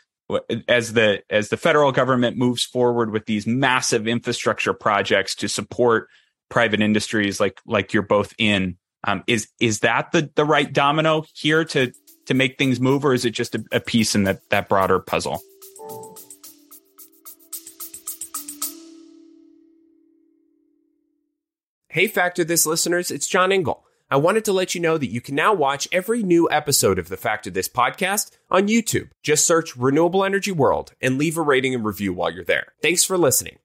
[0.69, 6.09] as the as the federal government moves forward with these massive infrastructure projects to support
[6.51, 11.25] private industries like like you're both in um, is is that the the right domino
[11.35, 11.93] here to
[12.27, 14.99] to make things move, or is it just a, a piece in that that broader
[14.99, 15.41] puzzle?
[21.91, 23.85] Hey, Factor This listeners, it's John Engel.
[24.11, 27.09] I wanted to let you know that you can now watch every new episode of
[27.09, 29.11] the Factor This podcast on YouTube.
[29.23, 32.73] Just search Renewable Energy World and leave a rating and review while you're there.
[32.83, 33.59] Thanks for listening.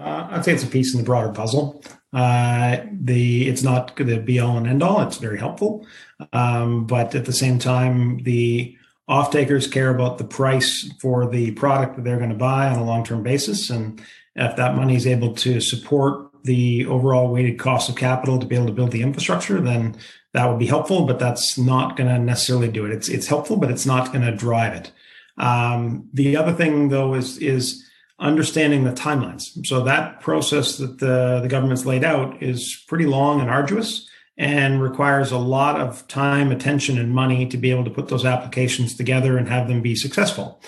[0.00, 1.82] Uh, I'd say it's a piece in the broader puzzle.
[2.12, 5.00] Uh, the it's not the be all and end all.
[5.02, 5.86] It's very helpful,
[6.32, 11.52] um, but at the same time, the off takers care about the price for the
[11.52, 14.02] product that they're going to buy on a long term basis, and
[14.34, 18.56] if that money is able to support the overall weighted cost of capital to be
[18.56, 19.96] able to build the infrastructure, then
[20.32, 21.06] that would be helpful.
[21.06, 22.92] But that's not going to necessarily do it.
[22.92, 24.92] It's it's helpful, but it's not going to drive it.
[25.36, 27.86] Um, the other thing, though, is is
[28.20, 29.66] understanding the timelines.
[29.66, 34.82] So that process that the, the government's laid out is pretty long and arduous and
[34.82, 38.94] requires a lot of time, attention, and money to be able to put those applications
[38.94, 40.62] together and have them be successful.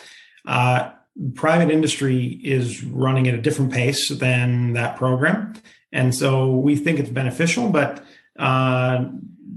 [0.47, 0.91] Uh,
[1.35, 5.55] private industry is running at a different pace than that program.
[5.93, 8.03] And so we think it's beneficial, but
[8.39, 9.05] uh,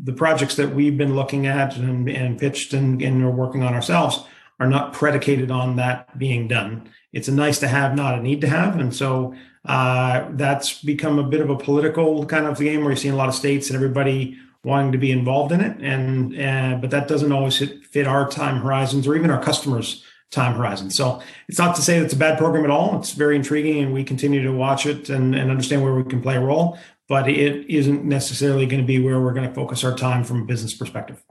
[0.04, 3.74] the projects that we've been looking at and, and pitched and, and are working on
[3.74, 4.20] ourselves
[4.60, 8.42] are not predicated on that being done it's a nice to have, not a need
[8.42, 8.78] to have.
[8.78, 12.98] And so uh, that's become a bit of a political kind of game where you're
[12.98, 15.78] seeing a lot of states and everybody wanting to be involved in it.
[15.80, 20.56] And uh, but that doesn't always fit, our time horizons or even our customers' time
[20.56, 20.98] horizons.
[20.98, 23.00] So it's not to say it's a bad program at all.
[23.00, 26.22] It's very intriguing, and we continue to watch it and, and understand where we can
[26.22, 26.78] play a role.
[27.08, 30.42] But it isn't necessarily going to be where we're going to focus our time from
[30.42, 31.24] a business perspective.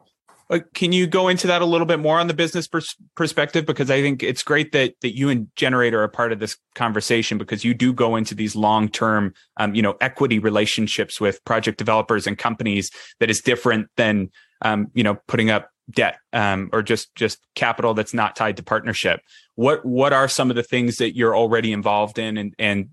[0.51, 3.65] Uh, can you go into that a little bit more on the business pers- perspective?
[3.65, 7.39] Because I think it's great that that you and Generate are part of this conversation
[7.39, 11.79] because you do go into these long term, um, you know, equity relationships with project
[11.79, 14.31] developers and companies that is different than,
[14.63, 18.63] um, you know, putting up debt um, or just just capital that's not tied to
[18.63, 19.21] partnership.
[19.55, 22.91] What what are some of the things that you're already involved in and and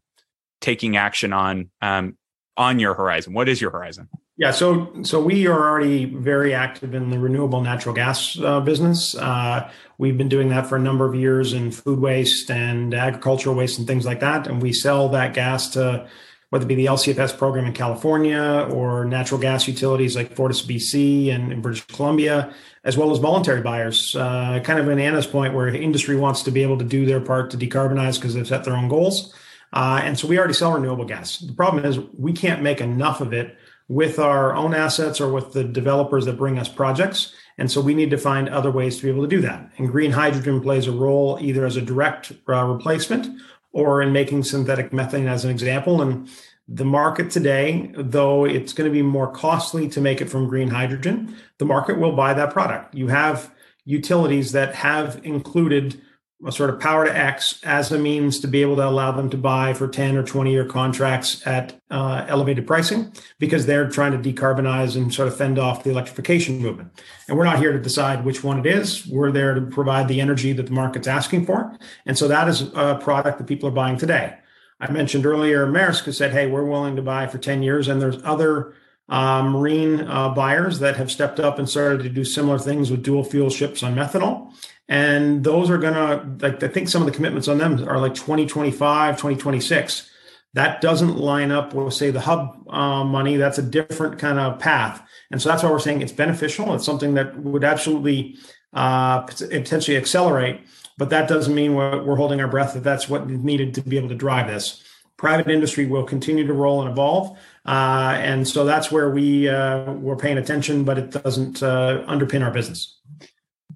[0.62, 2.18] taking action on um,
[2.56, 3.34] on your horizon?
[3.34, 4.08] What is your horizon?
[4.42, 9.14] Yeah, so so we are already very active in the renewable natural gas uh, business.
[9.14, 13.56] Uh, we've been doing that for a number of years in food waste and agricultural
[13.56, 16.10] waste and things like that, and we sell that gas to
[16.50, 21.54] whether it be the LCFS program in California or natural gas utilities like FortisBC and
[21.54, 22.52] in British Columbia,
[22.84, 24.16] as well as voluntary buyers.
[24.16, 27.22] Uh, kind of an Ana's point where industry wants to be able to do their
[27.22, 29.36] part to decarbonize because they've set their own goals.
[29.72, 31.38] Uh, and so we already sell renewable gas.
[31.38, 33.56] The problem is we can't make enough of it
[33.92, 37.34] with our own assets or with the developers that bring us projects.
[37.58, 39.70] And so we need to find other ways to be able to do that.
[39.78, 43.42] And green hydrogen plays a role either as a direct uh, replacement
[43.74, 46.02] or in making synthetic methane as an example.
[46.02, 46.30] And
[46.70, 50.70] the market today, though it's going to be more costly to make it from green
[50.70, 52.96] hydrogen, the market will buy that product.
[52.96, 56.02] You have utilities that have included
[56.46, 59.30] a sort of power to X as a means to be able to allow them
[59.30, 64.12] to buy for 10 or 20 year contracts at uh, elevated pricing because they're trying
[64.12, 66.92] to decarbonize and sort of fend off the electrification movement.
[67.28, 69.06] And we're not here to decide which one it is.
[69.08, 71.78] We're there to provide the energy that the market's asking for.
[72.06, 74.38] And so that is a product that people are buying today.
[74.80, 77.88] I mentioned earlier, Maersk said, hey, we're willing to buy for 10 years.
[77.88, 78.74] And there's other
[79.10, 83.04] uh, marine uh, buyers that have stepped up and started to do similar things with
[83.04, 84.52] dual fuel ships on methanol
[84.92, 88.14] and those are to like i think some of the commitments on them are like
[88.14, 90.10] 2025 2026
[90.54, 93.38] that doesn't line up with say the hub uh, money.
[93.38, 95.02] That's a different kind of path.
[95.32, 96.74] And so that's why we're saying it's beneficial.
[96.74, 98.38] It's something that would absolutely
[98.74, 100.60] uh, potentially accelerate
[101.02, 103.98] but that doesn't mean we're, we're holding our breath that that's what needed to be
[103.98, 104.84] able to drive this.
[105.18, 109.94] Private industry will continue to roll and evolve uh, and so that's where we uh,
[109.94, 113.00] we're paying attention but it doesn't uh, underpin our business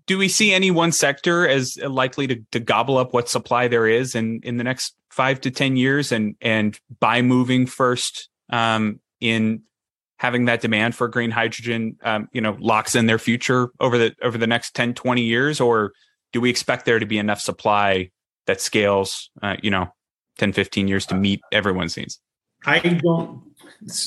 [0.08, 3.88] do we see any one sector as likely to, to gobble up what supply there
[3.88, 9.00] is in, in the next five to 10 years and, and by moving first um,
[9.20, 9.62] in
[10.18, 14.16] having that demand for green hydrogen, um, you know, locks in their future over the,
[14.22, 15.60] over the next 10, 20 years?
[15.60, 15.92] Or
[16.32, 18.12] do we expect there to be enough supply
[18.46, 19.88] that scales, uh, you know,
[20.38, 22.20] 10, 15 years to meet everyone's needs?
[22.66, 23.42] I don't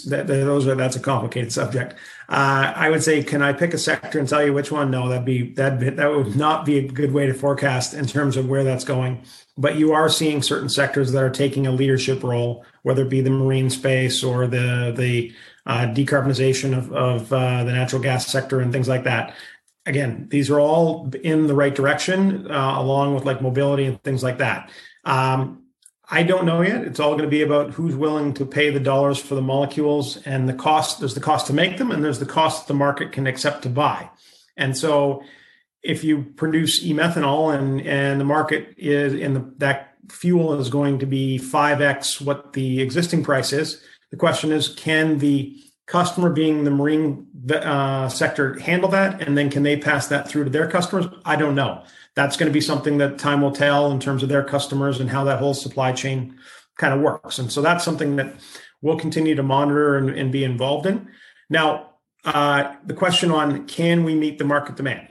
[0.06, 1.94] that, those are that's a complicated subject.
[2.28, 4.90] Uh, I would say, can I pick a sector and tell you which one?
[4.90, 8.37] No, that'd be that that would not be a good way to forecast in terms
[8.37, 9.23] of where that's going.
[9.56, 13.20] But you are seeing certain sectors that are taking a leadership role, whether it be
[13.20, 15.33] the marine space or the the
[15.66, 19.35] uh, decarbonization of, of uh, the natural gas sector and things like that.
[19.87, 24.23] Again, these are all in the right direction, uh, along with like mobility and things
[24.23, 24.70] like that.
[25.04, 25.67] Um,
[26.11, 26.85] I don't know yet.
[26.85, 30.17] It's all going to be about who's willing to pay the dollars for the molecules
[30.25, 31.00] and the cost.
[31.00, 33.69] There's the cost to make them, and there's the cost the market can accept to
[33.69, 34.09] buy.
[34.56, 35.23] And so,
[35.83, 40.98] if you produce e-methanol and and the market is in the, that fuel is going
[41.00, 43.83] to be 5x what the existing price is.
[44.11, 49.21] The question is, can the customer, being the marine uh, sector, handle that?
[49.27, 51.06] And then can they pass that through to their customers?
[51.25, 51.85] I don't know.
[52.19, 55.08] That's going to be something that time will tell in terms of their customers and
[55.08, 56.37] how that whole supply chain
[56.77, 57.38] kind of works.
[57.38, 58.35] And so that's something that
[58.83, 61.06] we'll continue to monitor and, and be involved in.
[61.48, 61.90] Now,
[62.25, 65.06] uh, the question on can we meet the market demand?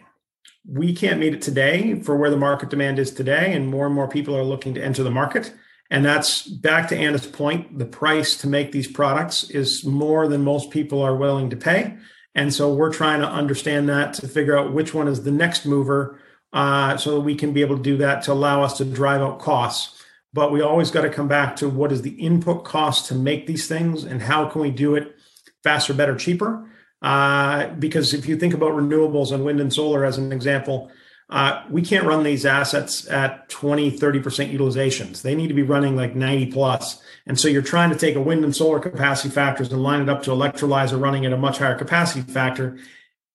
[0.67, 3.95] We can't meet it today for where the market demand is today, and more and
[3.95, 5.53] more people are looking to enter the market.
[5.89, 7.79] And that's back to Ana's point.
[7.79, 11.95] The price to make these products is more than most people are willing to pay.
[12.35, 15.65] And so we're trying to understand that to figure out which one is the next
[15.65, 16.19] mover
[16.53, 19.21] uh, so that we can be able to do that to allow us to drive
[19.21, 20.03] out costs.
[20.33, 23.47] But we always got to come back to what is the input cost to make
[23.47, 25.15] these things and how can we do it
[25.63, 26.69] faster, better, cheaper.
[27.01, 30.91] Uh, because if you think about renewables and wind and solar as an example,
[31.29, 35.21] uh, we can't run these assets at 20, 30% utilizations.
[35.21, 37.01] They need to be running like 90 plus.
[37.25, 40.09] And so you're trying to take a wind and solar capacity factors and line it
[40.09, 42.77] up to electrolyzer running at a much higher capacity factor.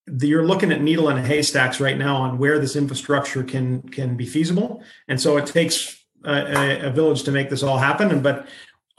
[0.07, 4.27] You're looking at needle and haystacks right now on where this infrastructure can can be
[4.27, 4.83] feasible.
[5.09, 8.11] And so it takes a, a village to make this all happen.
[8.11, 8.47] And but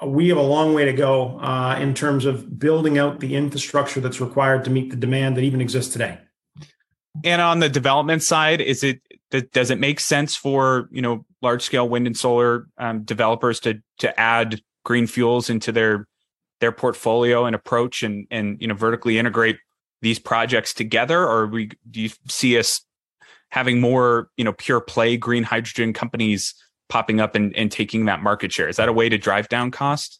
[0.06, 4.00] we have a long way to go uh, in terms of building out the infrastructure
[4.00, 6.18] that's required to meet the demand that even exists today.
[7.24, 9.02] And on the development side, is it
[9.52, 13.82] does it make sense for you know large scale wind and solar um, developers to
[14.00, 16.08] to add green fuels into their
[16.60, 19.58] their portfolio and approach and and you know vertically integrate
[20.04, 22.82] these projects together, or we do you see us
[23.50, 26.54] having more you know pure play green hydrogen companies
[26.90, 28.70] popping up and, and taking that market share?
[28.70, 30.20] Is that a way to drive down cost?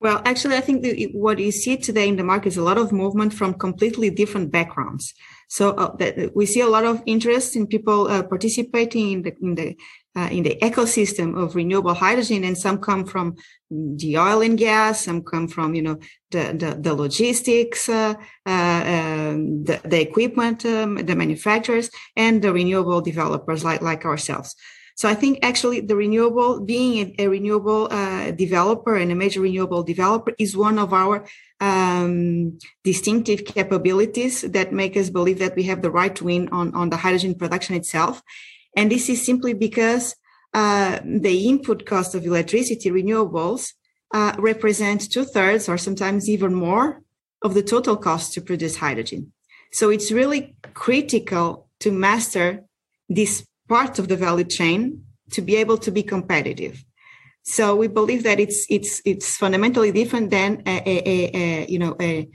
[0.00, 2.78] Well, actually, I think the, what you see today in the market is a lot
[2.78, 5.12] of movement from completely different backgrounds.
[5.48, 9.32] So uh, that we see a lot of interest in people uh, participating in the
[9.42, 9.76] in the
[10.16, 13.36] uh, in the ecosystem of renewable hydrogen, and some come from
[13.70, 15.98] the oil and gas, some come from you know
[16.30, 18.14] the the, the logistics, uh,
[18.46, 24.54] uh, um, the, the equipment, um, the manufacturers, and the renewable developers like like ourselves.
[25.00, 29.40] So I think actually the renewable, being a, a renewable uh, developer and a major
[29.40, 31.24] renewable developer is one of our
[31.58, 36.74] um, distinctive capabilities that make us believe that we have the right to win on,
[36.74, 38.22] on the hydrogen production itself.
[38.76, 40.14] And this is simply because
[40.54, 43.72] uh, the input cost of electricity renewables
[44.12, 47.02] uh, represents two thirds or sometimes even more
[47.42, 49.32] of the total cost to produce hydrogen.
[49.72, 52.64] So it's really critical to master
[53.08, 56.84] this part of the value chain to be able to be competitive.
[57.50, 60.96] So we believe that it's it's it's fundamentally different than a, a,
[61.34, 62.28] a, you know a,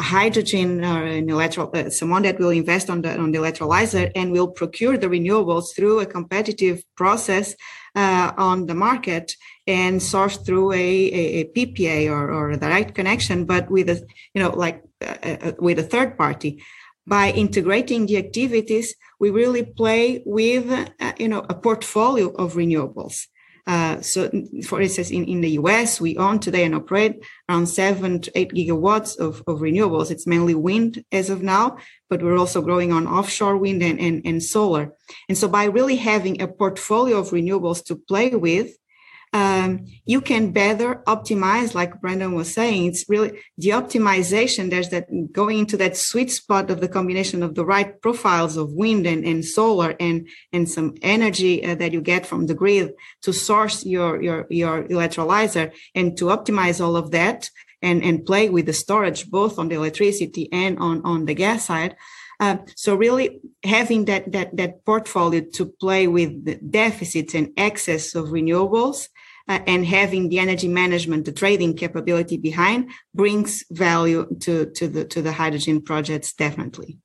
[0.00, 4.32] hydrogen or an electro uh, someone that will invest on the on the electrolyzer and
[4.32, 7.54] will procure the renewables through a competitive process
[7.94, 9.36] uh, on the market
[9.68, 14.04] and source through a, PPA or, or a direct connection, but with a
[14.34, 16.60] you know like uh, uh with a third party
[17.06, 20.66] by integrating the activities, we really play with,
[21.00, 23.28] uh, you know, a portfolio of renewables.
[23.68, 24.30] Uh, so,
[24.66, 28.50] for instance, in, in the US, we own today and operate around seven to eight
[28.52, 30.10] gigawatts of, of renewables.
[30.10, 31.76] It's mainly wind as of now,
[32.08, 34.94] but we're also growing on offshore wind and, and, and solar.
[35.28, 38.70] And so by really having a portfolio of renewables to play with,
[39.32, 42.86] um, you can better optimize, like Brandon was saying.
[42.86, 44.70] It's really the optimization.
[44.70, 48.72] There's that going into that sweet spot of the combination of the right profiles of
[48.72, 52.92] wind and, and solar and, and some energy uh, that you get from the grid
[53.22, 57.50] to source your, your, your electrolyzer and to optimize all of that
[57.82, 61.66] and, and play with the storage, both on the electricity and on, on the gas
[61.66, 61.96] side.
[62.40, 68.14] Uh, so really having that, that, that portfolio to play with the deficits and excess
[68.14, 69.08] of renewables
[69.48, 75.04] uh, and having the energy management, the trading capability behind brings value to, to the,
[75.06, 76.98] to the hydrogen projects, definitely.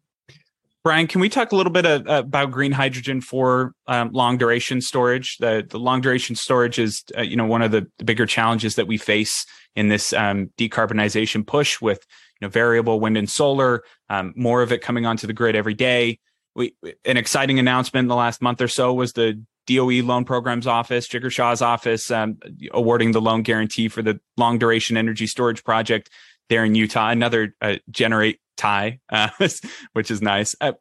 [0.83, 4.37] Bryan, can we talk a little bit of, uh, about green hydrogen for um, long
[4.37, 5.37] duration storage?
[5.37, 8.75] The, the long duration storage is, uh, you know, one of the, the, bigger challenges
[8.75, 9.45] that we face
[9.77, 12.05] in this um, decarbonization push with
[12.41, 15.73] you know, variable wind and solar, um, more of it coming onto the grid every
[15.73, 16.19] day.
[16.53, 16.75] We,
[17.05, 21.07] an exciting announcement in the last month or so was the DOE Loan Programs Office,
[21.07, 22.37] Jigar Shah's office, um,
[22.71, 26.09] awarding the loan guarantee for the long duration energy storage project
[26.49, 27.09] there in Utah.
[27.09, 29.29] Another uh, generate tie, uh,
[29.93, 30.55] which is nice.
[30.59, 30.73] Uh,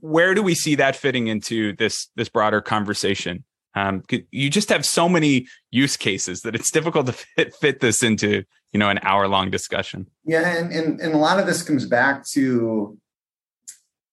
[0.00, 3.44] where do we see that fitting into this this broader conversation?
[3.74, 8.02] Um, you just have so many use cases that it's difficult to fit, fit this
[8.02, 10.06] into you know an hour long discussion.
[10.24, 12.98] Yeah, and, and and a lot of this comes back to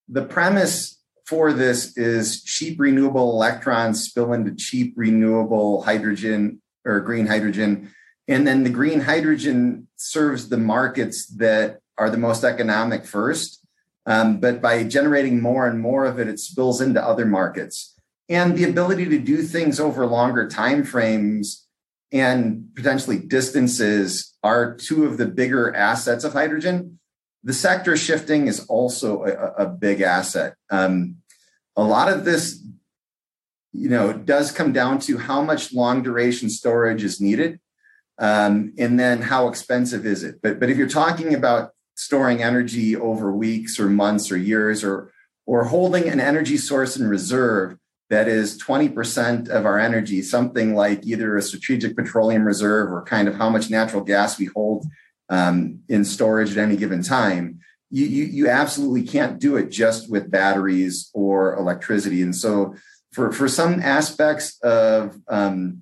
[0.07, 0.96] the premise
[1.27, 7.91] for this is cheap renewable electrons spill into cheap renewable hydrogen or green hydrogen.
[8.29, 13.65] And then the green hydrogen serves the markets that are the most economic first.
[14.05, 17.93] Um, but by generating more and more of it, it spills into other markets.
[18.29, 21.67] And the ability to do things over longer time frames
[22.13, 26.99] and potentially distances are two of the bigger assets of hydrogen.
[27.47, 30.55] The sector shifting is also a, a big asset.
[30.69, 31.19] Um,
[31.77, 32.61] a lot of this,
[33.71, 37.61] you know, does come down to how much long duration storage is needed,
[38.19, 40.41] um, and then how expensive is it.
[40.43, 45.13] But but if you're talking about storing energy over weeks or months or years, or
[45.45, 47.77] or holding an energy source in reserve
[48.09, 53.29] that is 20% of our energy, something like either a strategic petroleum reserve or kind
[53.29, 54.85] of how much natural gas we hold
[55.29, 57.59] um, in storage at any given time,
[57.89, 62.21] you, you, you absolutely can't do it just with batteries or electricity.
[62.21, 62.75] And so,
[63.13, 65.81] for, for some aspects of um,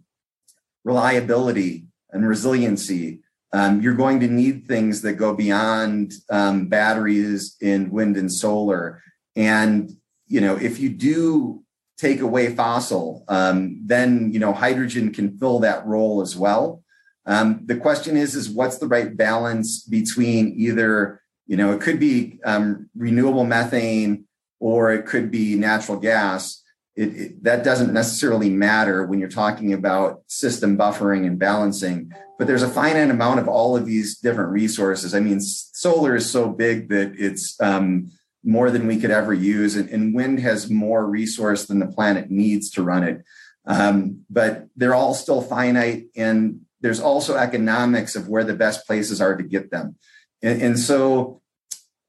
[0.84, 3.20] reliability and resiliency,
[3.52, 9.02] um, you're going to need things that go beyond um, batteries in wind and solar.
[9.36, 9.92] And
[10.28, 11.64] you know, if you do
[11.98, 16.84] take away fossil, um, then you know hydrogen can fill that role as well.
[17.26, 22.00] Um, the question is, is what's the right balance between either you know it could
[22.00, 24.26] be um, renewable methane
[24.60, 26.62] or it could be natural gas.
[26.96, 32.12] It, it, that doesn't necessarily matter when you're talking about system buffering and balancing.
[32.38, 35.14] But there's a finite amount of all of these different resources.
[35.14, 38.12] I mean, solar is so big that it's um,
[38.44, 39.76] more than we could ever use.
[39.76, 43.24] And, and, wind has more resource than the planet needs to run it.
[43.66, 46.06] Um, but they're all still finite.
[46.16, 49.96] And there's also economics of where the best places are to get them.
[50.44, 51.42] And, and so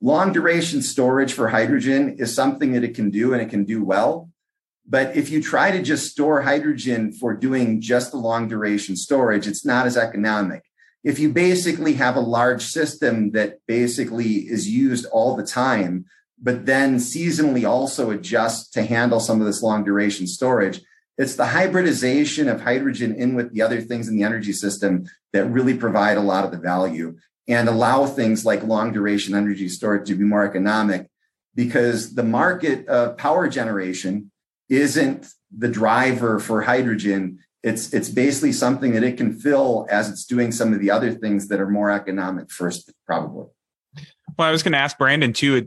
[0.02, 3.82] long duration storage for hydrogen is something that it can do and it can do
[3.82, 4.28] well.
[4.86, 9.46] But if you try to just store hydrogen for doing just the long duration storage,
[9.46, 10.62] it's not as economic.
[11.02, 16.04] If you basically have a large system that basically is used all the time,
[16.38, 20.82] but then seasonally also adjust to handle some of this long duration storage.
[21.18, 25.46] It's the hybridization of hydrogen in with the other things in the energy system that
[25.46, 27.16] really provide a lot of the value
[27.48, 31.08] and allow things like long duration energy storage to be more economic
[31.54, 34.30] because the market of power generation
[34.68, 37.38] isn't the driver for hydrogen.
[37.62, 41.12] It's, it's basically something that it can fill as it's doing some of the other
[41.12, 43.46] things that are more economic first, probably.
[44.38, 45.66] Well, I was going to ask Brandon too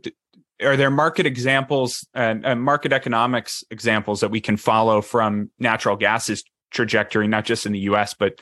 [0.62, 5.96] are there market examples and uh, market economics examples that we can follow from natural
[5.96, 8.14] gas's trajectory, not just in the U.S.
[8.14, 8.40] but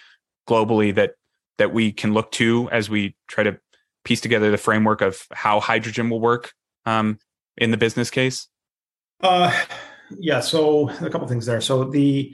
[0.47, 1.11] globally that
[1.57, 3.57] that we can look to as we try to
[4.03, 6.53] piece together the framework of how hydrogen will work
[6.86, 7.20] um,
[7.57, 8.47] in the business case?
[9.22, 9.51] Uh,
[10.18, 10.39] yeah.
[10.39, 11.61] So a couple things there.
[11.61, 12.34] So the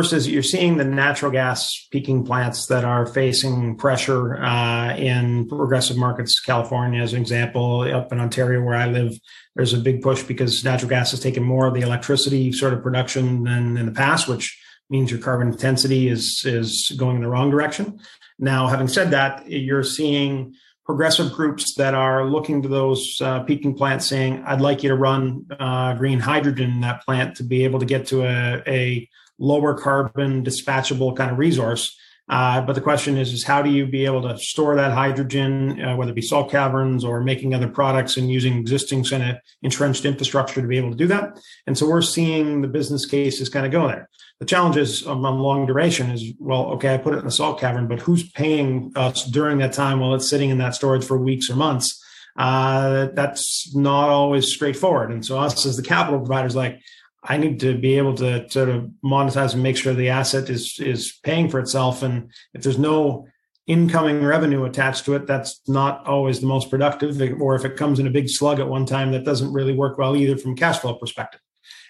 [0.00, 5.96] Is you're seeing the natural gas peaking plants that are facing pressure uh, in progressive
[5.96, 6.40] markets.
[6.40, 9.16] California, as an example, up in Ontario where I live,
[9.54, 12.82] there's a big push because natural gas has taken more of the electricity sort of
[12.82, 17.28] production than in the past, which means your carbon intensity is is going in the
[17.28, 18.00] wrong direction.
[18.36, 23.74] Now, having said that, you're seeing progressive groups that are looking to those uh, peaking
[23.74, 27.62] plants saying, "I'd like you to run uh, green hydrogen in that plant to be
[27.62, 29.08] able to get to a, a
[29.38, 31.96] lower carbon dispatchable kind of resource.
[32.26, 35.78] Uh, but the question is, is how do you be able to store that hydrogen,
[35.82, 39.36] uh, whether it be salt caverns or making other products and using existing kind of
[39.60, 41.38] entrenched infrastructure to be able to do that?
[41.66, 44.08] And so we're seeing the business cases kind of go there.
[44.40, 47.30] The challenge is um, on long duration is, well, okay, I put it in a
[47.30, 51.04] salt cavern, but who's paying us during that time while it's sitting in that storage
[51.04, 52.02] for weeks or months?
[52.36, 55.12] Uh, that's not always straightforward.
[55.12, 56.80] And so us as the capital providers, like,
[57.24, 60.78] I need to be able to sort of monetize and make sure the asset is
[60.78, 62.02] is paying for itself.
[62.02, 63.26] And if there's no
[63.66, 67.18] incoming revenue attached to it, that's not always the most productive.
[67.40, 69.96] Or if it comes in a big slug at one time, that doesn't really work
[69.96, 71.40] well either from cash flow perspective.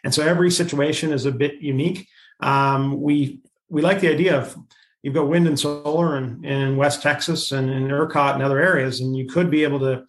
[0.04, 2.06] And so every situation is a bit unique.
[2.40, 4.56] Um, we we like the idea of
[5.02, 9.00] you've got wind and solar in, in West Texas and in ERCOT and other areas,
[9.00, 10.04] and you could be able to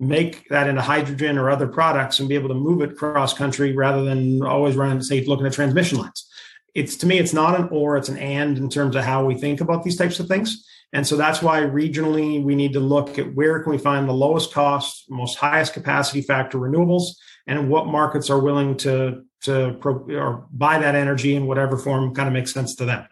[0.00, 3.72] make that into hydrogen or other products and be able to move it cross country
[3.72, 6.28] rather than always running, say, looking at transmission lines.
[6.74, 9.34] It's to me, it's not an or, it's an and in terms of how we
[9.34, 10.64] think about these types of things.
[10.92, 14.14] And so that's why regionally we need to look at where can we find the
[14.14, 17.10] lowest cost, most highest capacity factor renewables,
[17.46, 22.14] and what markets are willing to to pro, or buy that energy in whatever form
[22.14, 23.06] kind of makes sense to them.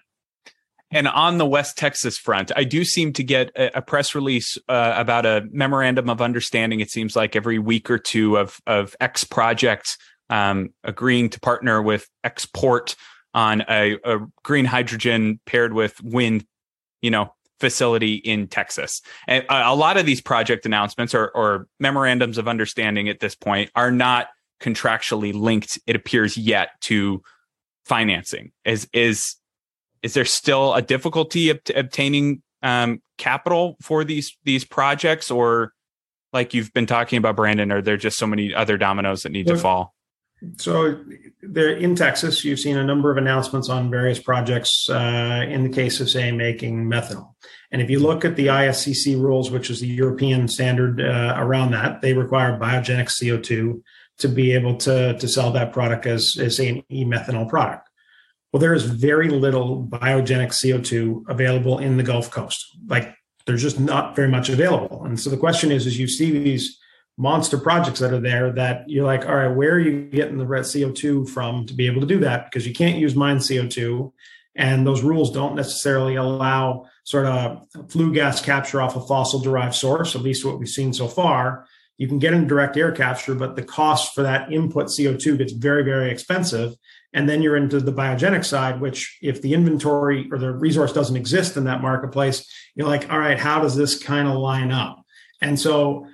[0.91, 4.57] And on the West Texas front, I do seem to get a, a press release
[4.69, 6.81] uh, about a memorandum of understanding.
[6.81, 9.99] It seems like every week or two of of X projects
[10.31, 12.97] um, agreeing to partner with Export
[13.35, 16.47] on a, a green hydrogen paired with wind,
[17.03, 19.03] you know, facility in Texas.
[19.27, 23.71] And a, lot of these project announcements or, or memorandums of understanding at this point
[23.75, 24.29] are not
[24.61, 27.23] contractually linked, it appears yet to
[27.85, 28.53] financing.
[28.65, 29.37] Is is
[30.03, 35.73] is there still a difficulty of obtaining um, capital for these these projects, or
[36.33, 37.73] like you've been talking about, Brandon?
[37.73, 39.95] Are there just so many other dominoes that need well, to fall?
[40.59, 41.01] So,
[41.43, 44.89] there in Texas, you've seen a number of announcements on various projects.
[44.89, 47.35] Uh, in the case of, say, making methanol,
[47.71, 51.73] and if you look at the ISCC rules, which is the European standard uh, around
[51.73, 53.83] that, they require biogenic CO two
[54.19, 57.86] to be able to to sell that product as as say an e-methanol product.
[58.57, 62.65] Well, there is very little biogenic CO2 available in the Gulf Coast.
[62.87, 65.05] Like there's just not very much available.
[65.05, 66.79] And so the question is, as you see these
[67.19, 70.47] monster projects that are there that you're like, all right, where are you getting the
[70.47, 72.47] red CO2 from to be able to do that?
[72.47, 74.11] Because you can't use mine CO2.
[74.55, 79.75] And those rules don't necessarily allow sort of flue gas capture off a fossil derived
[79.75, 81.67] source, at least what we've seen so far.
[81.99, 85.53] You can get in direct air capture, but the cost for that input CO2 gets
[85.53, 86.75] very, very expensive.
[87.17, 91.17] And then you're into the biogenic side, which if the inventory or the resource doesn't
[91.17, 95.03] exist in that marketplace, you're like, all right, how does this kind of line up?
[95.41, 96.07] And so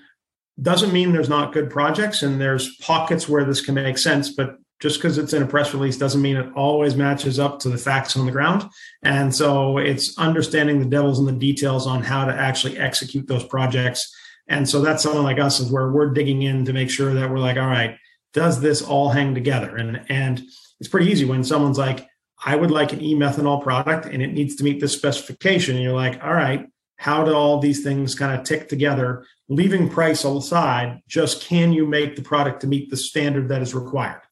[0.60, 4.58] doesn't mean there's not good projects and there's pockets where this can make sense, but
[4.78, 7.78] just because it's in a press release doesn't mean it always matches up to the
[7.78, 8.64] facts on the ground.
[9.02, 13.44] And so it's understanding the devils in the details on how to actually execute those
[13.44, 14.08] projects.
[14.46, 17.28] And so that's someone like us is where we're digging in to make sure that
[17.28, 17.96] we're like, all right,
[18.32, 19.76] does this all hang together?
[19.76, 20.42] And and
[20.82, 22.08] it's pretty easy when someone's like,
[22.44, 25.76] I would like an e-methanol product and it needs to meet this specification.
[25.76, 26.66] And you're like, all right,
[26.96, 29.24] how do all these things kind of tick together?
[29.48, 33.76] Leaving price aside, just can you make the product to meet the standard that is
[33.76, 34.22] required?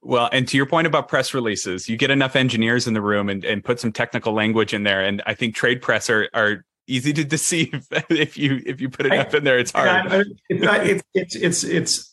[0.00, 3.28] Well, and to your point about press releases, you get enough engineers in the room
[3.28, 5.04] and, and put some technical language in there.
[5.04, 9.04] And I think trade press are, are easy to deceive if you if you put
[9.04, 9.58] enough I, in there.
[9.58, 10.10] It's hard.
[10.10, 12.09] I, it's, it's it's it's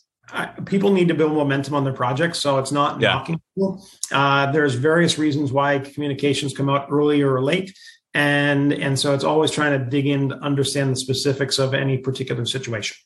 [0.66, 3.14] people need to build momentum on their projects, so it's not yeah.
[3.14, 3.84] knocking people.
[4.12, 7.76] Uh, there's various reasons why communications come out early or late,
[8.14, 11.98] and and so it's always trying to dig in to understand the specifics of any
[11.98, 12.96] particular situation.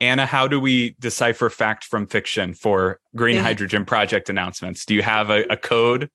[0.00, 3.42] Ana, how do we decipher fact from fiction for green yeah.
[3.42, 4.86] hydrogen project announcements?
[4.86, 6.08] Do you have a, a code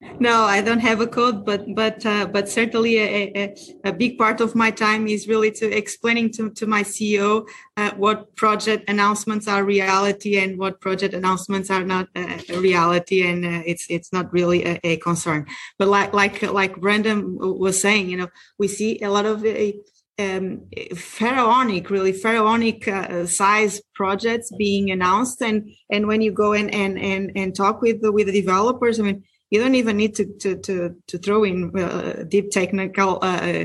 [0.00, 4.16] no, I don't have a code, but but uh, but certainly a, a, a, big
[4.16, 8.88] part of my time is really to explaining to, to my CEO uh, what project
[8.88, 14.12] announcements are reality and what project announcements are not uh, reality, and uh, it's it's
[14.12, 15.46] not really a, a, concern.
[15.80, 19.72] But like like like Brandon was saying, you know, we see a lot of uh,
[20.20, 20.62] um,
[20.94, 27.00] pharaonic, really pharaonic uh, size projects being announced, and and when you go and and
[27.00, 30.24] and, and talk with the, with the developers, I mean you don't even need to
[30.38, 33.64] to to, to throw in uh, deep technical uh,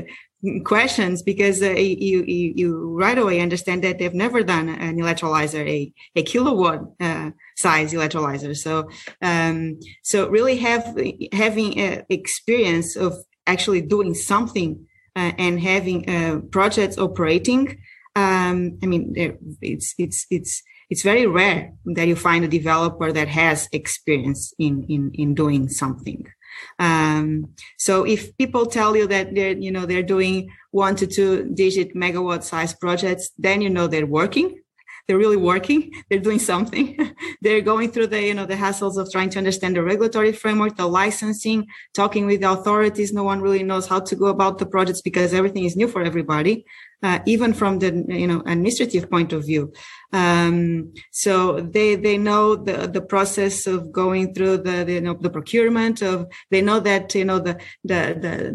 [0.64, 5.66] questions because uh, you, you, you right away understand that they've never done an electrolyzer
[5.66, 8.56] a a kilowatt uh, size electrolyzer.
[8.56, 8.88] So
[9.22, 10.96] um, so really have
[11.32, 11.78] having
[12.08, 13.14] experience of
[13.46, 17.78] actually doing something uh, and having uh, projects operating
[18.16, 19.12] um, i mean
[19.60, 20.62] it's it's it's
[20.94, 25.68] it's very rare that you find a developer that has experience in in in doing
[25.68, 26.24] something.
[26.78, 27.26] Um,
[27.86, 30.36] so if people tell you that they're you know they're doing
[30.70, 34.48] one to two digit megawatt size projects, then you know they're working.
[35.06, 35.80] They're really working.
[36.08, 36.86] They're doing something.
[37.42, 40.76] they're going through the you know the hassles of trying to understand the regulatory framework,
[40.76, 41.66] the licensing,
[42.00, 43.12] talking with the authorities.
[43.12, 46.02] No one really knows how to go about the projects because everything is new for
[46.10, 46.56] everybody
[47.04, 49.72] uh, even from the you know administrative point of view.
[50.14, 55.14] Um, so they they know the the process of going through the, the you know
[55.14, 58.00] the procurement of they know that you know the the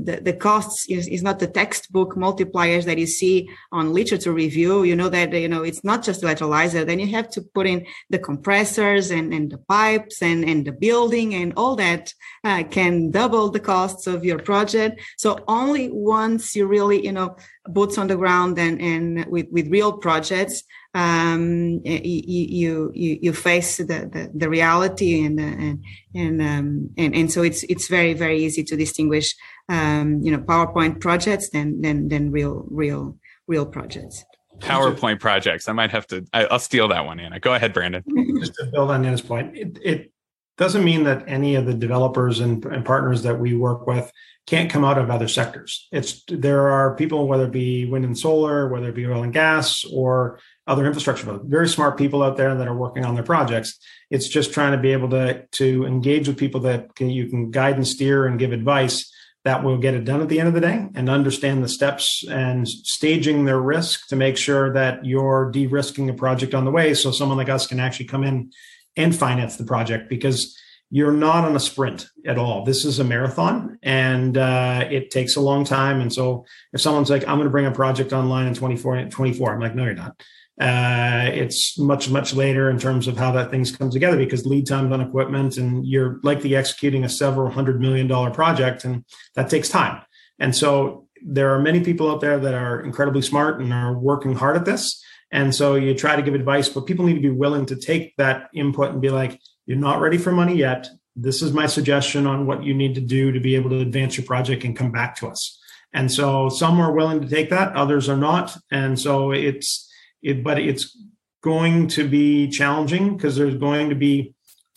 [0.05, 4.83] the the, costs is, is not the textbook multipliers that you see on literature review.
[4.83, 6.85] You know that you know it's not just electrolyzer.
[6.85, 10.71] Then you have to put in the compressors and and the pipes and and the
[10.71, 12.13] building and all that
[12.45, 15.01] uh, can double the costs of your project.
[15.17, 17.35] So only once you really you know
[17.69, 20.63] boots on the ground and, and with, with real projects,
[20.93, 25.83] um, you, you, you face the, the, the reality and, and,
[26.15, 29.35] and, um, and, and so it's, it's very, very easy to distinguish,
[29.69, 33.17] um, you know, PowerPoint projects than, than, than real, real,
[33.47, 34.25] real projects.
[34.57, 35.69] PowerPoint projects.
[35.69, 37.39] I might have to, I, will steal that one, Ana.
[37.39, 38.03] Go ahead, Brandon.
[38.39, 40.11] Just to build on Ana's point, it, it
[40.57, 44.11] doesn't mean that any of the developers and, and partners that we work with
[44.45, 45.87] can't come out of other sectors.
[45.91, 49.31] It's there are people, whether it be wind and solar, whether it be oil and
[49.31, 53.77] gas, or other infrastructure very smart people out there that are working on their projects
[54.09, 57.51] it's just trying to be able to to engage with people that can, you can
[57.51, 59.11] guide and steer and give advice
[59.45, 62.23] that will get it done at the end of the day and understand the steps
[62.29, 66.93] and staging their risk to make sure that you're de-risking a project on the way
[66.93, 68.51] so someone like us can actually come in
[68.97, 70.57] and finance the project because
[70.91, 72.65] you're not on a sprint at all.
[72.65, 76.01] This is a marathon and uh, it takes a long time.
[76.01, 79.53] And so if someone's like, I'm going to bring a project online in 24, 24,
[79.53, 80.21] I'm like, no, you're not.
[80.59, 84.67] Uh, it's much, much later in terms of how that things come together because lead
[84.67, 89.05] times on equipment and you're likely executing a several hundred million dollar project and
[89.35, 90.01] that takes time.
[90.37, 94.35] And so there are many people out there that are incredibly smart and are working
[94.35, 95.01] hard at this.
[95.31, 98.15] And so you try to give advice, but people need to be willing to take
[98.17, 100.89] that input and be like, you're not ready for money yet.
[101.15, 104.17] This is my suggestion on what you need to do to be able to advance
[104.17, 105.57] your project and come back to us.
[105.93, 108.57] And so some are willing to take that, others are not.
[108.71, 109.88] And so it's
[110.21, 110.97] it, but it's
[111.41, 114.33] going to be challenging because there's going to be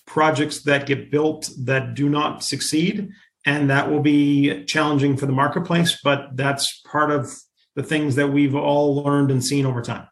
[0.06, 3.08] projects that get built that do not succeed
[3.44, 7.32] and that will be challenging for the marketplace but that's part of
[7.74, 10.06] the things that we've all learned and seen over time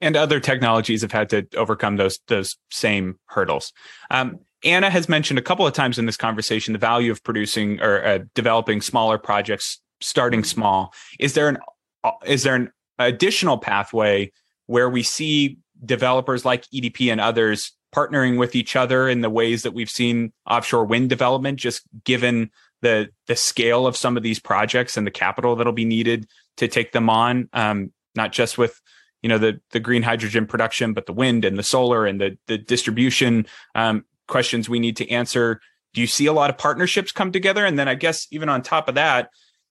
[0.00, 3.72] and other technologies have had to overcome those those same hurdles.
[4.10, 7.80] Um, Ana has mentioned a couple of times in this conversation the value of producing
[7.80, 10.92] or uh, developing smaller projects, starting small.
[11.18, 11.58] Is there an
[12.04, 14.32] uh, is there an additional pathway
[14.70, 19.64] where we see developers like EDP and others partnering with each other in the ways
[19.64, 24.38] that we've seen offshore wind development, just given the the scale of some of these
[24.38, 28.80] projects and the capital that'll be needed to take them on, um, not just with
[29.22, 32.38] you know the the green hydrogen production, but the wind and the solar and the
[32.46, 35.60] the distribution um, questions we need to answer.
[35.94, 37.66] Do you see a lot of partnerships come together?
[37.66, 39.30] And then I guess even on top of that,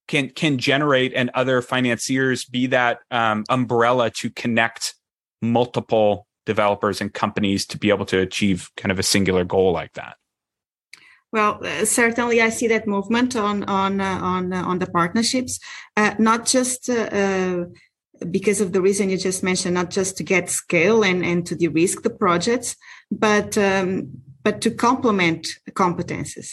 [0.10, 4.96] can can generate and other financiers be that um, umbrella to connect
[5.42, 9.94] multiple developers and companies to be able to achieve kind of a singular goal like
[9.94, 10.18] that?
[11.32, 15.60] Well, uh, certainly, I see that movement on on uh, on uh, on the partnerships,
[15.96, 17.66] uh, not just uh, uh,
[18.32, 21.56] because of the reason you just mentioned, not just to get scale and, and to
[21.56, 22.76] de-risk the projects,
[23.12, 24.10] but um,
[24.44, 26.50] but to complement competences.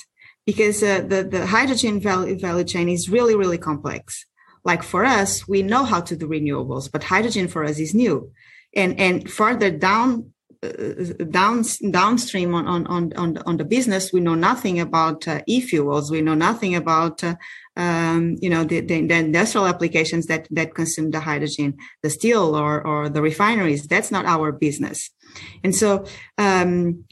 [0.46, 4.26] Because uh, the the hydrogen value, value chain is really really complex.
[4.64, 8.30] Like for us, we know how to do renewables, but hydrogen for us is new,
[8.74, 10.32] and and further down
[10.62, 16.10] uh, down downstream on on on on the business, we know nothing about uh, e-fuels.
[16.10, 17.36] We know nothing about uh,
[17.76, 22.56] um, you know the, the, the, industrial applications that that consume the hydrogen, the steel
[22.56, 23.86] or or the refineries.
[23.86, 25.10] That's not our business,
[25.62, 26.06] and so.
[26.38, 27.04] Um,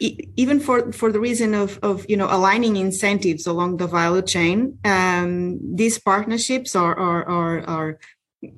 [0.00, 4.78] even for, for the reason of, of you know aligning incentives along the value chain,
[4.84, 7.98] um, these partnerships or, or,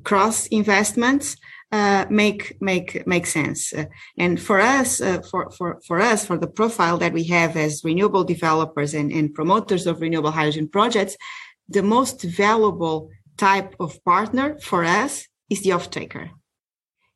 [0.03, 1.37] cross investments
[1.73, 3.73] uh, make make make sense.
[3.73, 3.85] Uh,
[4.19, 7.85] and for us, uh, for for for us, for the profile that we have as
[7.85, 11.17] renewable developers and, and promoters of renewable hydrogen projects,
[11.69, 16.31] the most valuable type of partner for us is the off-taker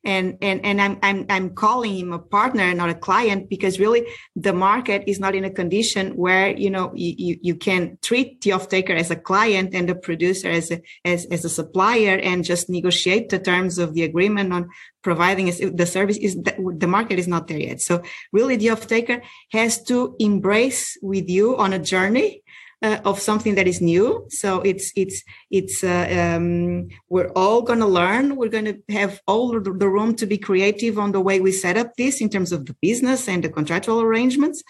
[0.05, 4.07] and and and I'm I'm I'm calling him a partner not a client because really
[4.34, 8.40] the market is not in a condition where you know you you, you can treat
[8.40, 12.44] the off-taker as a client and the producer as a as, as a supplier and
[12.44, 14.68] just negotiate the terms of the agreement on
[15.03, 17.80] providing the service is the market is not there yet.
[17.80, 19.22] So really the off-taker
[19.53, 22.42] has to embrace with you on a journey
[22.83, 24.26] uh, of something that is new.
[24.31, 28.37] So it's it's it's uh, um, we're all going to learn.
[28.37, 31.76] We're going to have all the room to be creative on the way we set
[31.76, 34.62] up this in terms of the business and the contractual arrangements,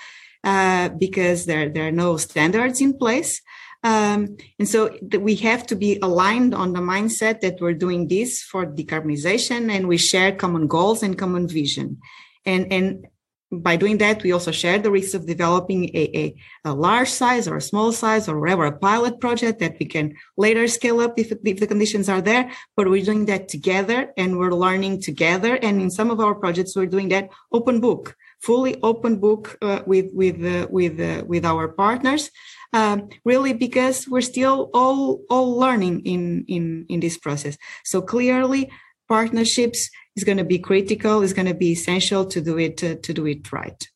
[0.45, 3.41] uh, because there there are no standards in place.
[3.83, 8.43] Um, and so we have to be aligned on the mindset that we're doing this
[8.43, 11.99] for decarbonization and we share common goals and common vision.
[12.45, 13.07] And, and
[13.53, 16.35] by doing that, we also share the risks of developing a, a,
[16.65, 20.15] a, large size or a small size or whatever, a pilot project that we can
[20.37, 22.51] later scale up if, if the conditions are there.
[22.77, 25.57] But we're doing that together and we're learning together.
[25.57, 29.81] And in some of our projects, we're doing that open book, fully open book uh,
[29.85, 32.31] with, with, uh, with, uh, with our partners.
[32.73, 37.59] Um, really because we're still all, all learning in, in, in this process.
[37.85, 38.71] So clearly
[39.09, 42.97] partnerships is going to be critical, is going to be essential to do it to,
[42.97, 43.89] to do it right.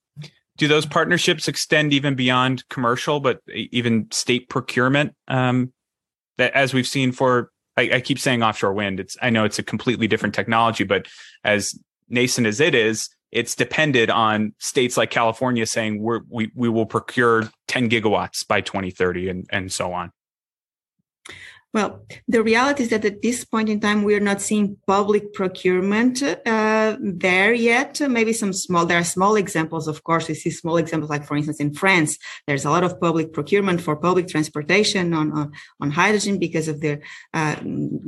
[0.57, 5.15] Do those partnerships extend even beyond commercial, but even state procurement?
[5.27, 5.73] Um,
[6.39, 9.01] that as we've seen for, I, I keep saying offshore wind.
[9.01, 11.07] It's I know it's a completely different technology, but
[11.43, 16.87] as nascent as it is, it's depended on states like California saying we we will
[16.87, 20.13] procure 10 gigawatts by 2030 and and so on.
[21.75, 25.35] Well, the reality is that at this point in time, we are not seeing public
[25.35, 28.01] procurement uh, there yet.
[28.01, 30.29] Maybe some small, there are small examples, of course.
[30.29, 32.17] We see small examples, like for instance, in France,
[32.47, 36.81] there's a lot of public procurement for public transportation on, on, on hydrogen because of
[36.81, 37.01] their
[37.35, 37.57] uh,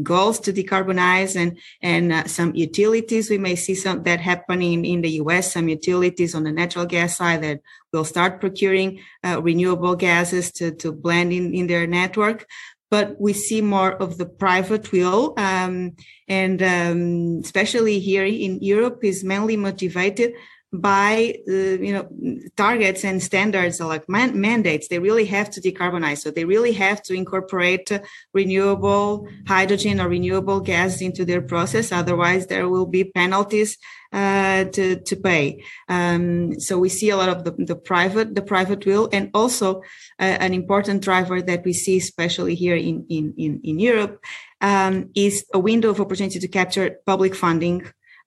[0.00, 3.30] goals to decarbonize and, and uh, some utilities.
[3.30, 7.16] We may see some that happening in the US, some utilities on the natural gas
[7.16, 7.62] side that
[7.92, 12.46] will start procuring uh, renewable gases to, to blend in, in their network
[12.90, 15.96] but we see more of the private will, um,
[16.28, 20.34] and um, especially here in Europe, is mainly motivated
[20.72, 22.08] by uh, you know
[22.56, 24.88] targets and standards like man- mandates.
[24.88, 26.18] They really have to decarbonize.
[26.18, 27.90] So they really have to incorporate
[28.34, 31.92] renewable hydrogen or renewable gas into their process.
[31.92, 33.78] Otherwise there will be penalties
[34.12, 35.62] uh, to to pay.
[35.88, 39.82] Um, so we see a lot of the, the private the private will and also
[40.18, 44.22] uh, an important driver that we see especially here in in in, in Europe
[44.60, 47.86] um, is a window of opportunity to capture public funding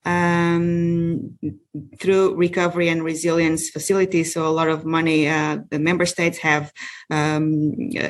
[0.09, 1.37] um,
[1.99, 4.33] through recovery and resilience facilities.
[4.33, 6.73] So a lot of money uh, the member states have,
[7.11, 7.45] um,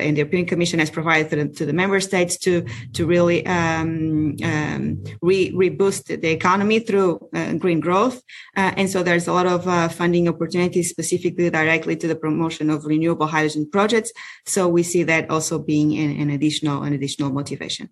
[0.04, 2.64] and the European Commission has provided to the, to the member states to
[2.96, 4.82] to really um, um
[5.20, 8.16] re, reboost the economy through uh, green growth.
[8.56, 12.70] Uh, and so there's a lot of uh, funding opportunities specifically directly to the promotion
[12.70, 14.10] of renewable hydrogen projects.
[14.46, 17.90] So we see that also being an, an additional an additional motivation.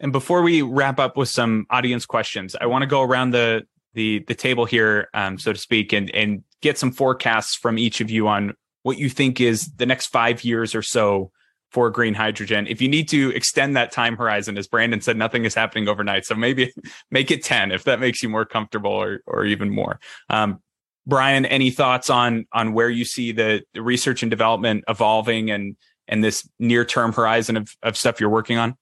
[0.00, 3.66] And before we wrap up with some audience questions, I want to go around the
[3.94, 8.00] the the table here, um, so to speak, and and get some forecasts from each
[8.00, 11.30] of you on what you think is the next five years or so
[11.70, 12.66] for green hydrogen.
[12.66, 16.24] If you need to extend that time horizon, as Brandon said, nothing is happening overnight.
[16.24, 16.72] So maybe
[17.10, 20.00] make it 10 if that makes you more comfortable or, or even more.
[20.30, 20.62] Um,
[21.06, 25.76] Bryan, any thoughts on, on where you see the, the research and development evolving and,
[26.06, 28.76] and this near term horizon of, of stuff you're working on?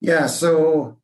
[0.00, 0.98] Yeah, so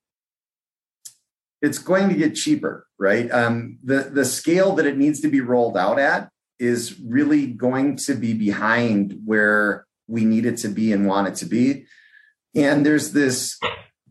[1.61, 3.31] it's going to get cheaper, right?
[3.31, 7.97] Um, the the scale that it needs to be rolled out at is really going
[7.97, 11.87] to be behind where we need it to be and want it to be.
[12.55, 13.59] And there's this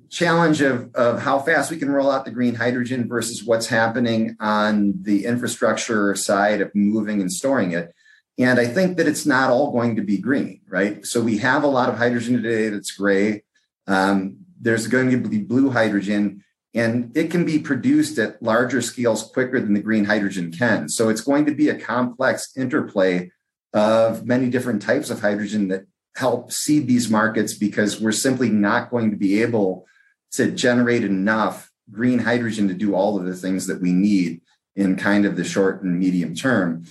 [0.09, 4.35] challenge of, of how fast we can roll out the green hydrogen versus what's happening
[4.39, 7.93] on the infrastructure side of moving and storing it.
[8.37, 11.05] And I think that it's not all going to be green, right?
[11.05, 13.43] So we have a lot of hydrogen today that's gray.
[13.87, 16.43] Um, there's going to be blue hydrogen
[16.75, 20.89] and it can be produced at larger scales quicker than the green hydrogen can.
[20.89, 23.31] So it's going to be a complex interplay
[23.73, 25.85] of many different types of hydrogen that
[26.17, 29.85] help seed these markets because we're simply not going to be able
[30.31, 34.41] to generate enough green hydrogen to do all of the things that we need
[34.75, 36.85] in kind of the short and medium term.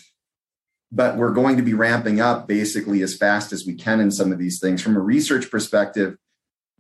[0.91, 4.33] But we're going to be ramping up basically as fast as we can in some
[4.33, 4.81] of these things.
[4.81, 6.17] From a research perspective,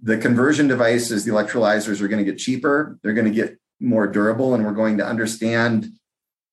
[0.04, 4.06] the conversion devices, the electrolyzers are going to get cheaper, they're going to get more
[4.06, 5.88] durable, and we're going to understand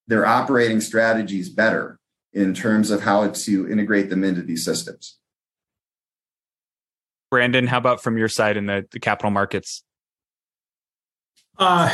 [0.08, 2.00] their operating strategies better
[2.32, 5.18] in terms of how to integrate them into these systems.
[7.30, 9.84] Brandon, how about from your side in the, the capital markets?
[11.60, 11.94] Uh,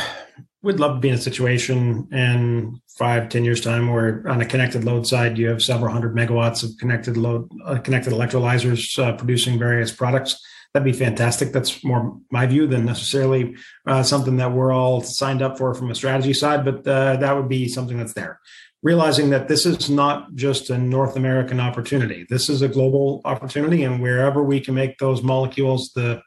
[0.62, 4.46] we'd love to be in a situation in five, ten years time where on a
[4.46, 9.16] connected load side, you have several hundred megawatts of connected load, uh, connected electrolyzers uh,
[9.16, 10.40] producing various products
[10.72, 11.52] that'd be fantastic.
[11.52, 13.56] That's more my view than necessarily
[13.86, 17.36] uh, something that we're all signed up for from a strategy side, but uh, that
[17.36, 18.40] would be something that's there.
[18.82, 23.82] Realizing that this is not just a North American opportunity, this is a global opportunity,
[23.82, 26.22] and wherever we can make those molecules the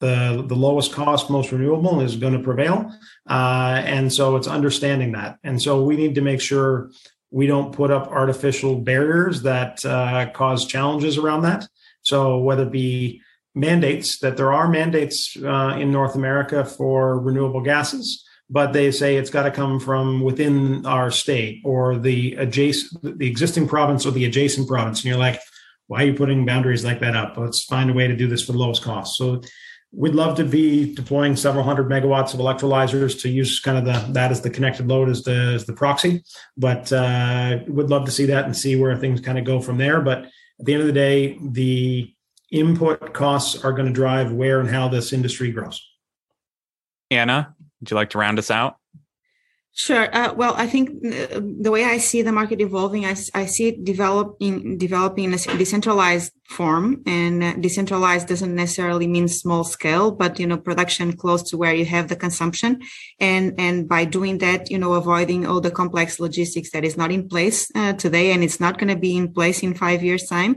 [0.00, 2.88] the, the lowest cost, most renewable is going to prevail.
[3.28, 5.38] Uh, and so it's understanding that.
[5.42, 6.90] And so we need to make sure
[7.30, 11.66] we don't put up artificial barriers that uh, cause challenges around that.
[12.02, 13.22] So whether it be
[13.58, 19.16] mandates that there are mandates uh, in North America for renewable gases, but they say
[19.16, 24.12] it's got to come from within our state or the adjacent, the existing province or
[24.12, 25.00] the adjacent province.
[25.00, 25.40] And you're like,
[25.88, 27.36] why are you putting boundaries like that up?
[27.36, 29.16] Let's find a way to do this for the lowest cost.
[29.16, 29.42] So
[29.90, 34.12] we'd love to be deploying several hundred megawatts of electrolyzers to use kind of the
[34.12, 36.22] that as the connected load as the as the proxy.
[36.56, 39.78] But uh, would love to see that and see where things kind of go from
[39.78, 40.00] there.
[40.00, 40.18] But
[40.60, 42.14] at the end of the day, the
[42.50, 45.86] input costs are going to drive where and how this industry grows.
[47.10, 48.76] Ana, would you like to round us out?
[49.78, 50.12] Sure.
[50.12, 53.68] Uh, well, I think uh, the way I see the market evolving, I, I see
[53.68, 60.10] it developing developing in a decentralized form, and uh, decentralized doesn't necessarily mean small scale,
[60.10, 62.80] but you know, production close to where you have the consumption,
[63.20, 67.12] and and by doing that, you know, avoiding all the complex logistics that is not
[67.12, 70.26] in place uh, today, and it's not going to be in place in five years'
[70.26, 70.56] time.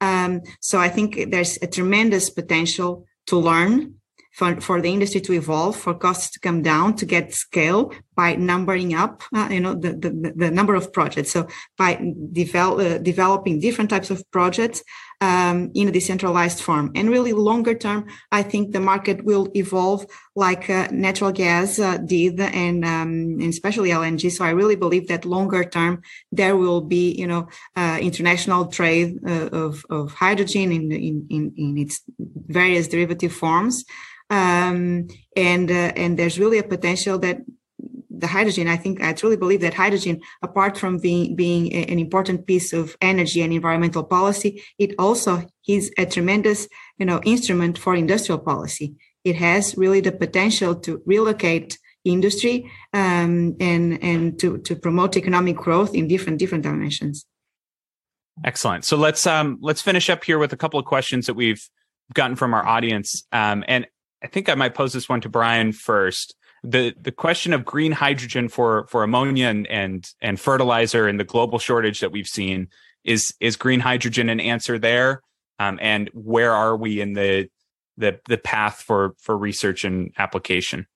[0.00, 3.94] Um, so I think there's a tremendous potential to learn
[4.32, 8.36] for, for the industry to evolve, for costs to come down, to get scale by
[8.36, 11.32] numbering up, uh, you know, the, the, the, number of projects.
[11.32, 12.00] So by
[12.32, 14.82] develop, uh, developing different types of projects
[15.20, 16.90] um, in a decentralized form.
[16.94, 21.98] And really longer term, I think the market will evolve like uh, natural gas uh,
[21.98, 23.10] did and, um,
[23.40, 24.30] and, especially LNG.
[24.30, 26.02] So I really believe that longer term,
[26.32, 31.52] there will be, you know, uh, international trade uh, of, of hydrogen in, in, in,
[31.56, 33.84] in its various derivative forms.
[34.30, 37.38] Um, and uh, and there's really a potential that
[38.20, 42.46] the hydrogen i think i truly believe that hydrogen apart from being being an important
[42.46, 46.68] piece of energy and environmental policy it also is a tremendous
[46.98, 48.94] you know instrument for industrial policy.
[49.24, 55.56] It has really the potential to relocate industry um, and and to to promote economic
[55.56, 57.26] growth in different different dimensions.
[58.44, 58.84] Excellent.
[58.84, 61.68] So let's um let's finish up here with a couple of questions that we've
[62.14, 63.24] gotten from our audience.
[63.32, 63.86] Um and
[64.22, 66.34] I think I might pose this one to Bryan first.
[66.62, 71.24] The the question of green hydrogen for for ammonia and and, and fertilizer and the
[71.24, 72.68] global shortage that we've seen
[73.04, 75.22] is is green hydrogen an answer there?
[75.58, 77.48] Um, and where are we in the
[77.96, 80.86] the the path for for research and application?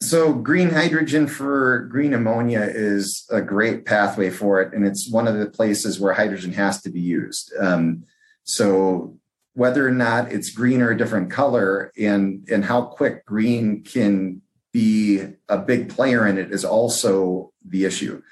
[0.00, 5.26] So, green hydrogen for green ammonia is a great pathway for it, and it's one
[5.26, 7.52] of the places where hydrogen has to be used.
[7.58, 8.04] Um,
[8.44, 9.18] so,
[9.54, 14.40] whether or not it's green or a different color and and how quick green can
[14.72, 18.22] be a big player in it is also the issue.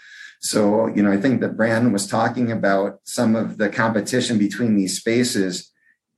[0.40, 4.76] So you know i think that brandon was talking about some of the competition between
[4.76, 5.72] these spaces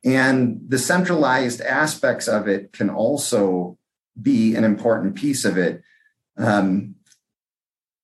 [0.05, 3.79] and the centralized aspects of it can also
[4.21, 5.83] be an important piece of it.
[6.37, 6.95] Um,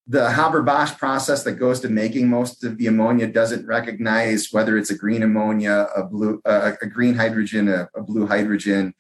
[0.06, 4.90] the Haber-Bosch process that goes to making most of the ammonia doesn't recognize whether it's
[4.90, 8.94] a green ammonia, a blue, uh, a green hydrogen, a, a blue hydrogen,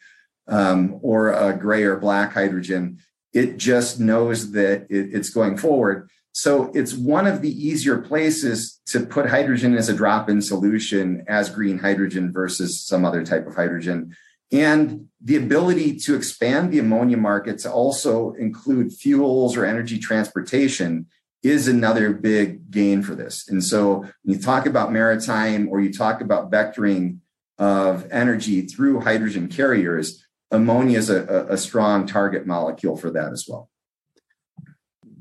[0.48, 2.98] um, or a gray or black hydrogen.
[3.32, 6.08] It just knows that it, it's going forward.
[6.32, 11.48] So it's one of the easier places to put hydrogen as a drop-in solution as
[11.48, 14.16] green hydrogen versus some other type of hydrogen.
[14.52, 21.06] And the ability to expand the ammonia market to also include fuels or energy transportation
[21.42, 23.48] is another big gain for this.
[23.48, 27.18] And so when you talk about maritime or you talk about vectoring
[27.58, 33.46] of energy through hydrogen carriers, ammonia is a, a strong target molecule for that as
[33.48, 33.68] well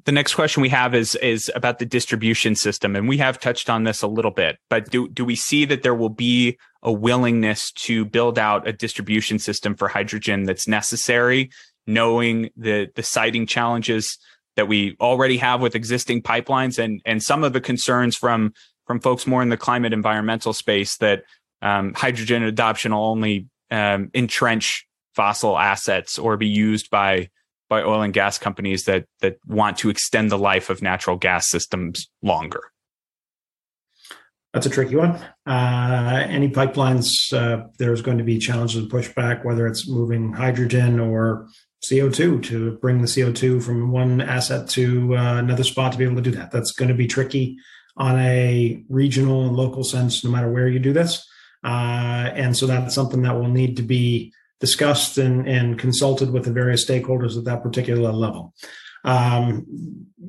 [0.06, 3.70] the next question we have is is about the distribution system and we have touched
[3.70, 6.92] on this a little bit but do do we see that there will be a
[6.92, 11.50] willingness to build out a distribution system for hydrogen that's necessary
[11.88, 14.18] knowing the the siting challenges
[14.56, 18.54] that we already have with existing pipelines and and some of the concerns from
[18.86, 21.24] from folks more in the climate environmental space that
[21.62, 24.86] um, hydrogen adoption will only um, entrench
[25.16, 27.30] fossil assets or be used by
[27.74, 31.50] by oil and gas companies that that want to extend the life of natural gas
[31.50, 32.62] systems longer?
[34.54, 35.20] That's a tricky one.
[35.48, 41.00] Uh, any pipelines, uh, there's going to be challenges and pushback, whether it's moving hydrogen
[41.00, 41.48] or
[41.84, 46.18] CO2 to bring the CO2 from one asset to uh, another spot to be able
[46.18, 46.52] to do that.
[46.52, 47.58] That's going to be tricky
[47.98, 51.28] on a regional and local sense, no matter where you do this.
[51.64, 54.32] Uh, and so that's something that will need to be
[54.64, 58.54] discussed and, and consulted with the various stakeholders at that particular level.
[59.04, 59.66] Um,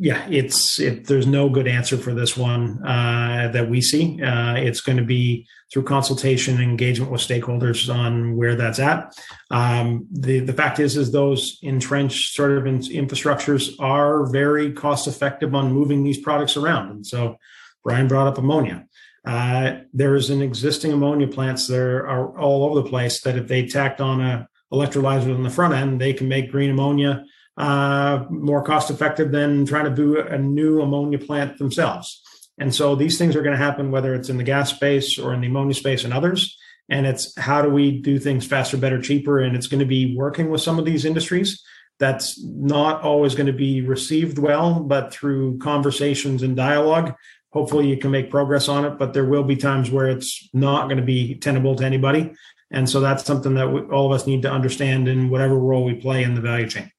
[0.01, 4.21] yeah, it's it, there's no good answer for this one uh, that we see.
[4.21, 9.17] Uh, it's going to be through consultation and engagement with stakeholders on where that's at.
[9.53, 15.07] Um, the the fact is, is those entrenched sort of in, infrastructures are very cost
[15.07, 16.91] effective on moving these products around.
[16.91, 17.37] And so,
[17.85, 18.87] Bryan brought up ammonia.
[19.25, 23.67] Uh, there's an existing ammonia plants that are, all over the place that if they
[23.67, 27.25] tacked on a electrolyzer on the front end, they can make green ammonia
[27.57, 32.21] uh, more cost effective than trying to do a new ammonia plant themselves.
[32.59, 35.33] And so these things are going to happen whether it's in the gas space or
[35.33, 36.57] in the ammonia space and others.
[36.89, 39.41] And it's how do we do things faster, better, cheaper?
[39.41, 41.63] And it's going to be working with some of these industries.
[41.99, 47.15] That's not always going to be received well, but through conversations and dialogue,
[47.55, 50.87] hopefully you can make progress on it but there will be times where it's not
[50.87, 52.33] going to be tenable to anybody.
[52.71, 55.85] And so that's something that we, all of us need to understand in whatever role
[55.85, 56.91] we play in the value chain.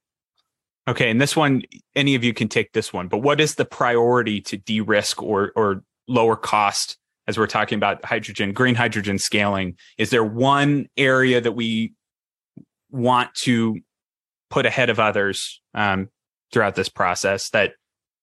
[0.88, 1.62] Okay and this one
[1.96, 5.52] any of you can take this one but what is the priority to de-risk or
[5.56, 6.98] or lower cost?
[7.28, 11.94] As we're talking about hydrogen green hydrogen scaling is there one area that we
[12.92, 13.80] want to
[14.50, 16.10] put ahead of others um,
[16.52, 17.74] throughout this process that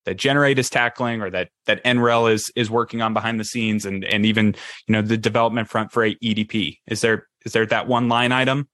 [0.04, 3.84] that Generate is tackling or that that NREL is is working on behind the scenes
[3.84, 4.54] and and even
[4.86, 6.78] you know the development front for EDP?
[6.86, 8.68] Is there Is there that one line item?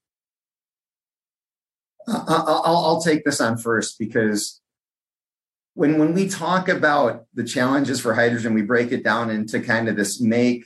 [2.08, 4.60] I'll, I'll take this on first because
[5.74, 9.88] when when we talk about the challenges for hydrogen, we break it down into kind
[9.88, 10.64] of this make,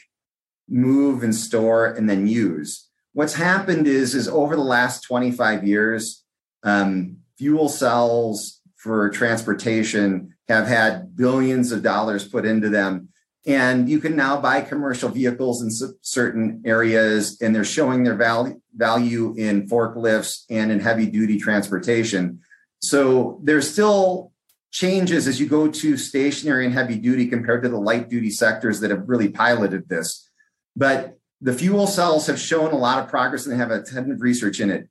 [0.69, 2.89] move, and store, and then use.
[3.13, 6.25] What's happened is is over the last 25 years,
[6.63, 13.09] um, fuel cells for transportation have had billions of dollars put into them.
[13.45, 18.61] And you can now buy commercial vehicles in certain areas, and they're showing their value,
[18.75, 22.41] value in forklifts and in heavy duty transportation.
[22.81, 24.33] So there's still
[24.71, 28.81] changes as you go to stationary and heavy duty compared to the light duty sectors
[28.81, 30.31] that have really piloted this.
[30.77, 34.11] But the fuel cells have shown a lot of progress and they have a ton
[34.11, 34.89] of research in it.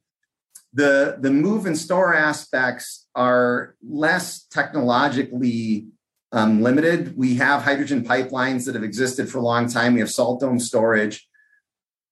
[0.74, 5.88] The, the move and store aspects are less technologically
[6.32, 7.17] um, limited.
[7.17, 9.93] We have hydrogen pipelines that have existed for a long time.
[9.93, 11.28] We have salt dome storage.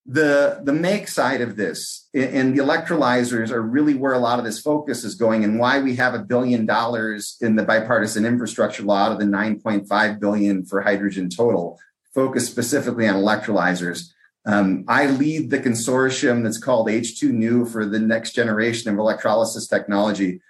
[0.05, 4.45] The, the make side of this and the electrolyzers are really where a lot of
[4.45, 8.81] this focus is going and why we have a billion dollars in the bipartisan infrastructure
[8.81, 11.77] law out of the 9.5 billion for hydrogen total,
[12.15, 14.09] focused specifically on electrolyzers.
[14.45, 20.41] Um, I lead the consortium that's called H2New for the next generation of electrolysis technology.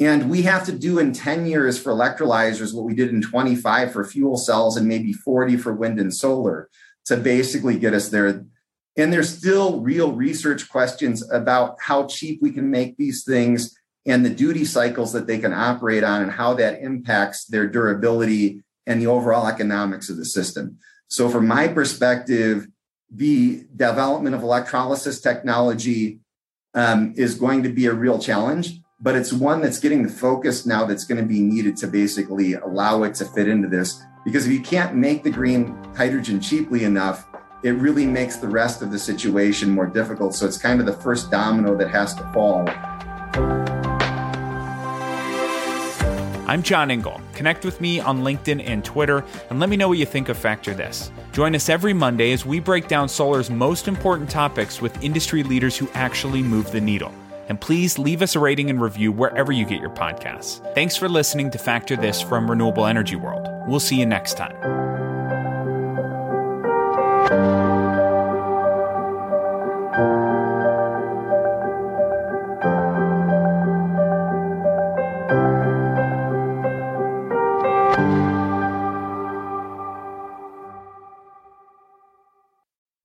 [0.00, 3.92] And we have to do in 10 years for electrolyzers what we did in 25
[3.92, 6.68] for fuel cells and maybe 40 for wind and solar
[7.06, 8.44] to basically get us there.
[8.96, 13.76] And there's still real research questions about how cheap we can make these things
[14.06, 18.62] and the duty cycles that they can operate on and how that impacts their durability
[18.86, 20.78] and the overall economics of the system.
[21.08, 22.66] So, from my perspective,
[23.14, 26.20] the development of electrolysis technology
[26.74, 30.64] um, is going to be a real challenge but it's one that's getting the focus
[30.64, 34.02] now that's going to be needed to basically allow it to fit into this.
[34.24, 37.26] Because if you can't make the green hydrogen cheaply enough,
[37.62, 40.34] it really makes the rest of the situation more difficult.
[40.34, 42.64] So it's kind of the first domino that has to fall.
[46.46, 47.20] I'm John Engel.
[47.32, 50.36] Connect with me on LinkedIn and Twitter and let me know what you think of
[50.36, 51.10] Factor This.
[51.32, 55.76] Join us every Monday as we break down solar's most important topics with industry leaders
[55.76, 57.12] who actually move the needle.
[57.48, 60.74] And please leave us a rating and review wherever you get your podcasts.
[60.74, 63.48] Thanks for listening to Factor This from Renewable Energy World.
[63.66, 64.83] We'll see you next time.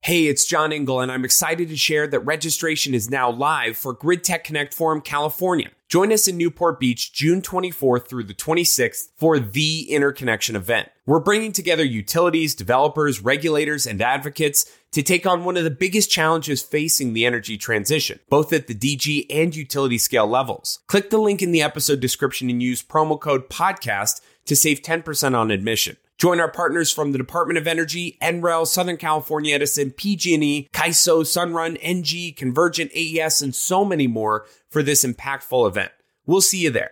[0.10, 3.95] Hey, it's John Engel, and I'm excited to share that registration is now live for
[3.95, 5.70] GridTECH Connect Forum California.
[5.88, 10.89] Join us in Newport Beach June 24th through the 26th for the interconnection event.
[11.05, 16.10] We're bringing together utilities, developers, regulators, and advocates to take on one of the biggest
[16.10, 20.80] challenges facing the energy transition, both at the DG and utility scale levels.
[20.88, 25.38] Click the link in the episode description and use promo code podcast to save 10%
[25.38, 25.97] on admission.
[26.20, 31.82] Join our partners from the Department of Energy, NREL, Southern California Edison, PG&E, CAISO, Sunrun,
[31.82, 35.93] Engie, Convergent, AES, and so many more for this impactful event.
[36.26, 36.91] We'll see you there.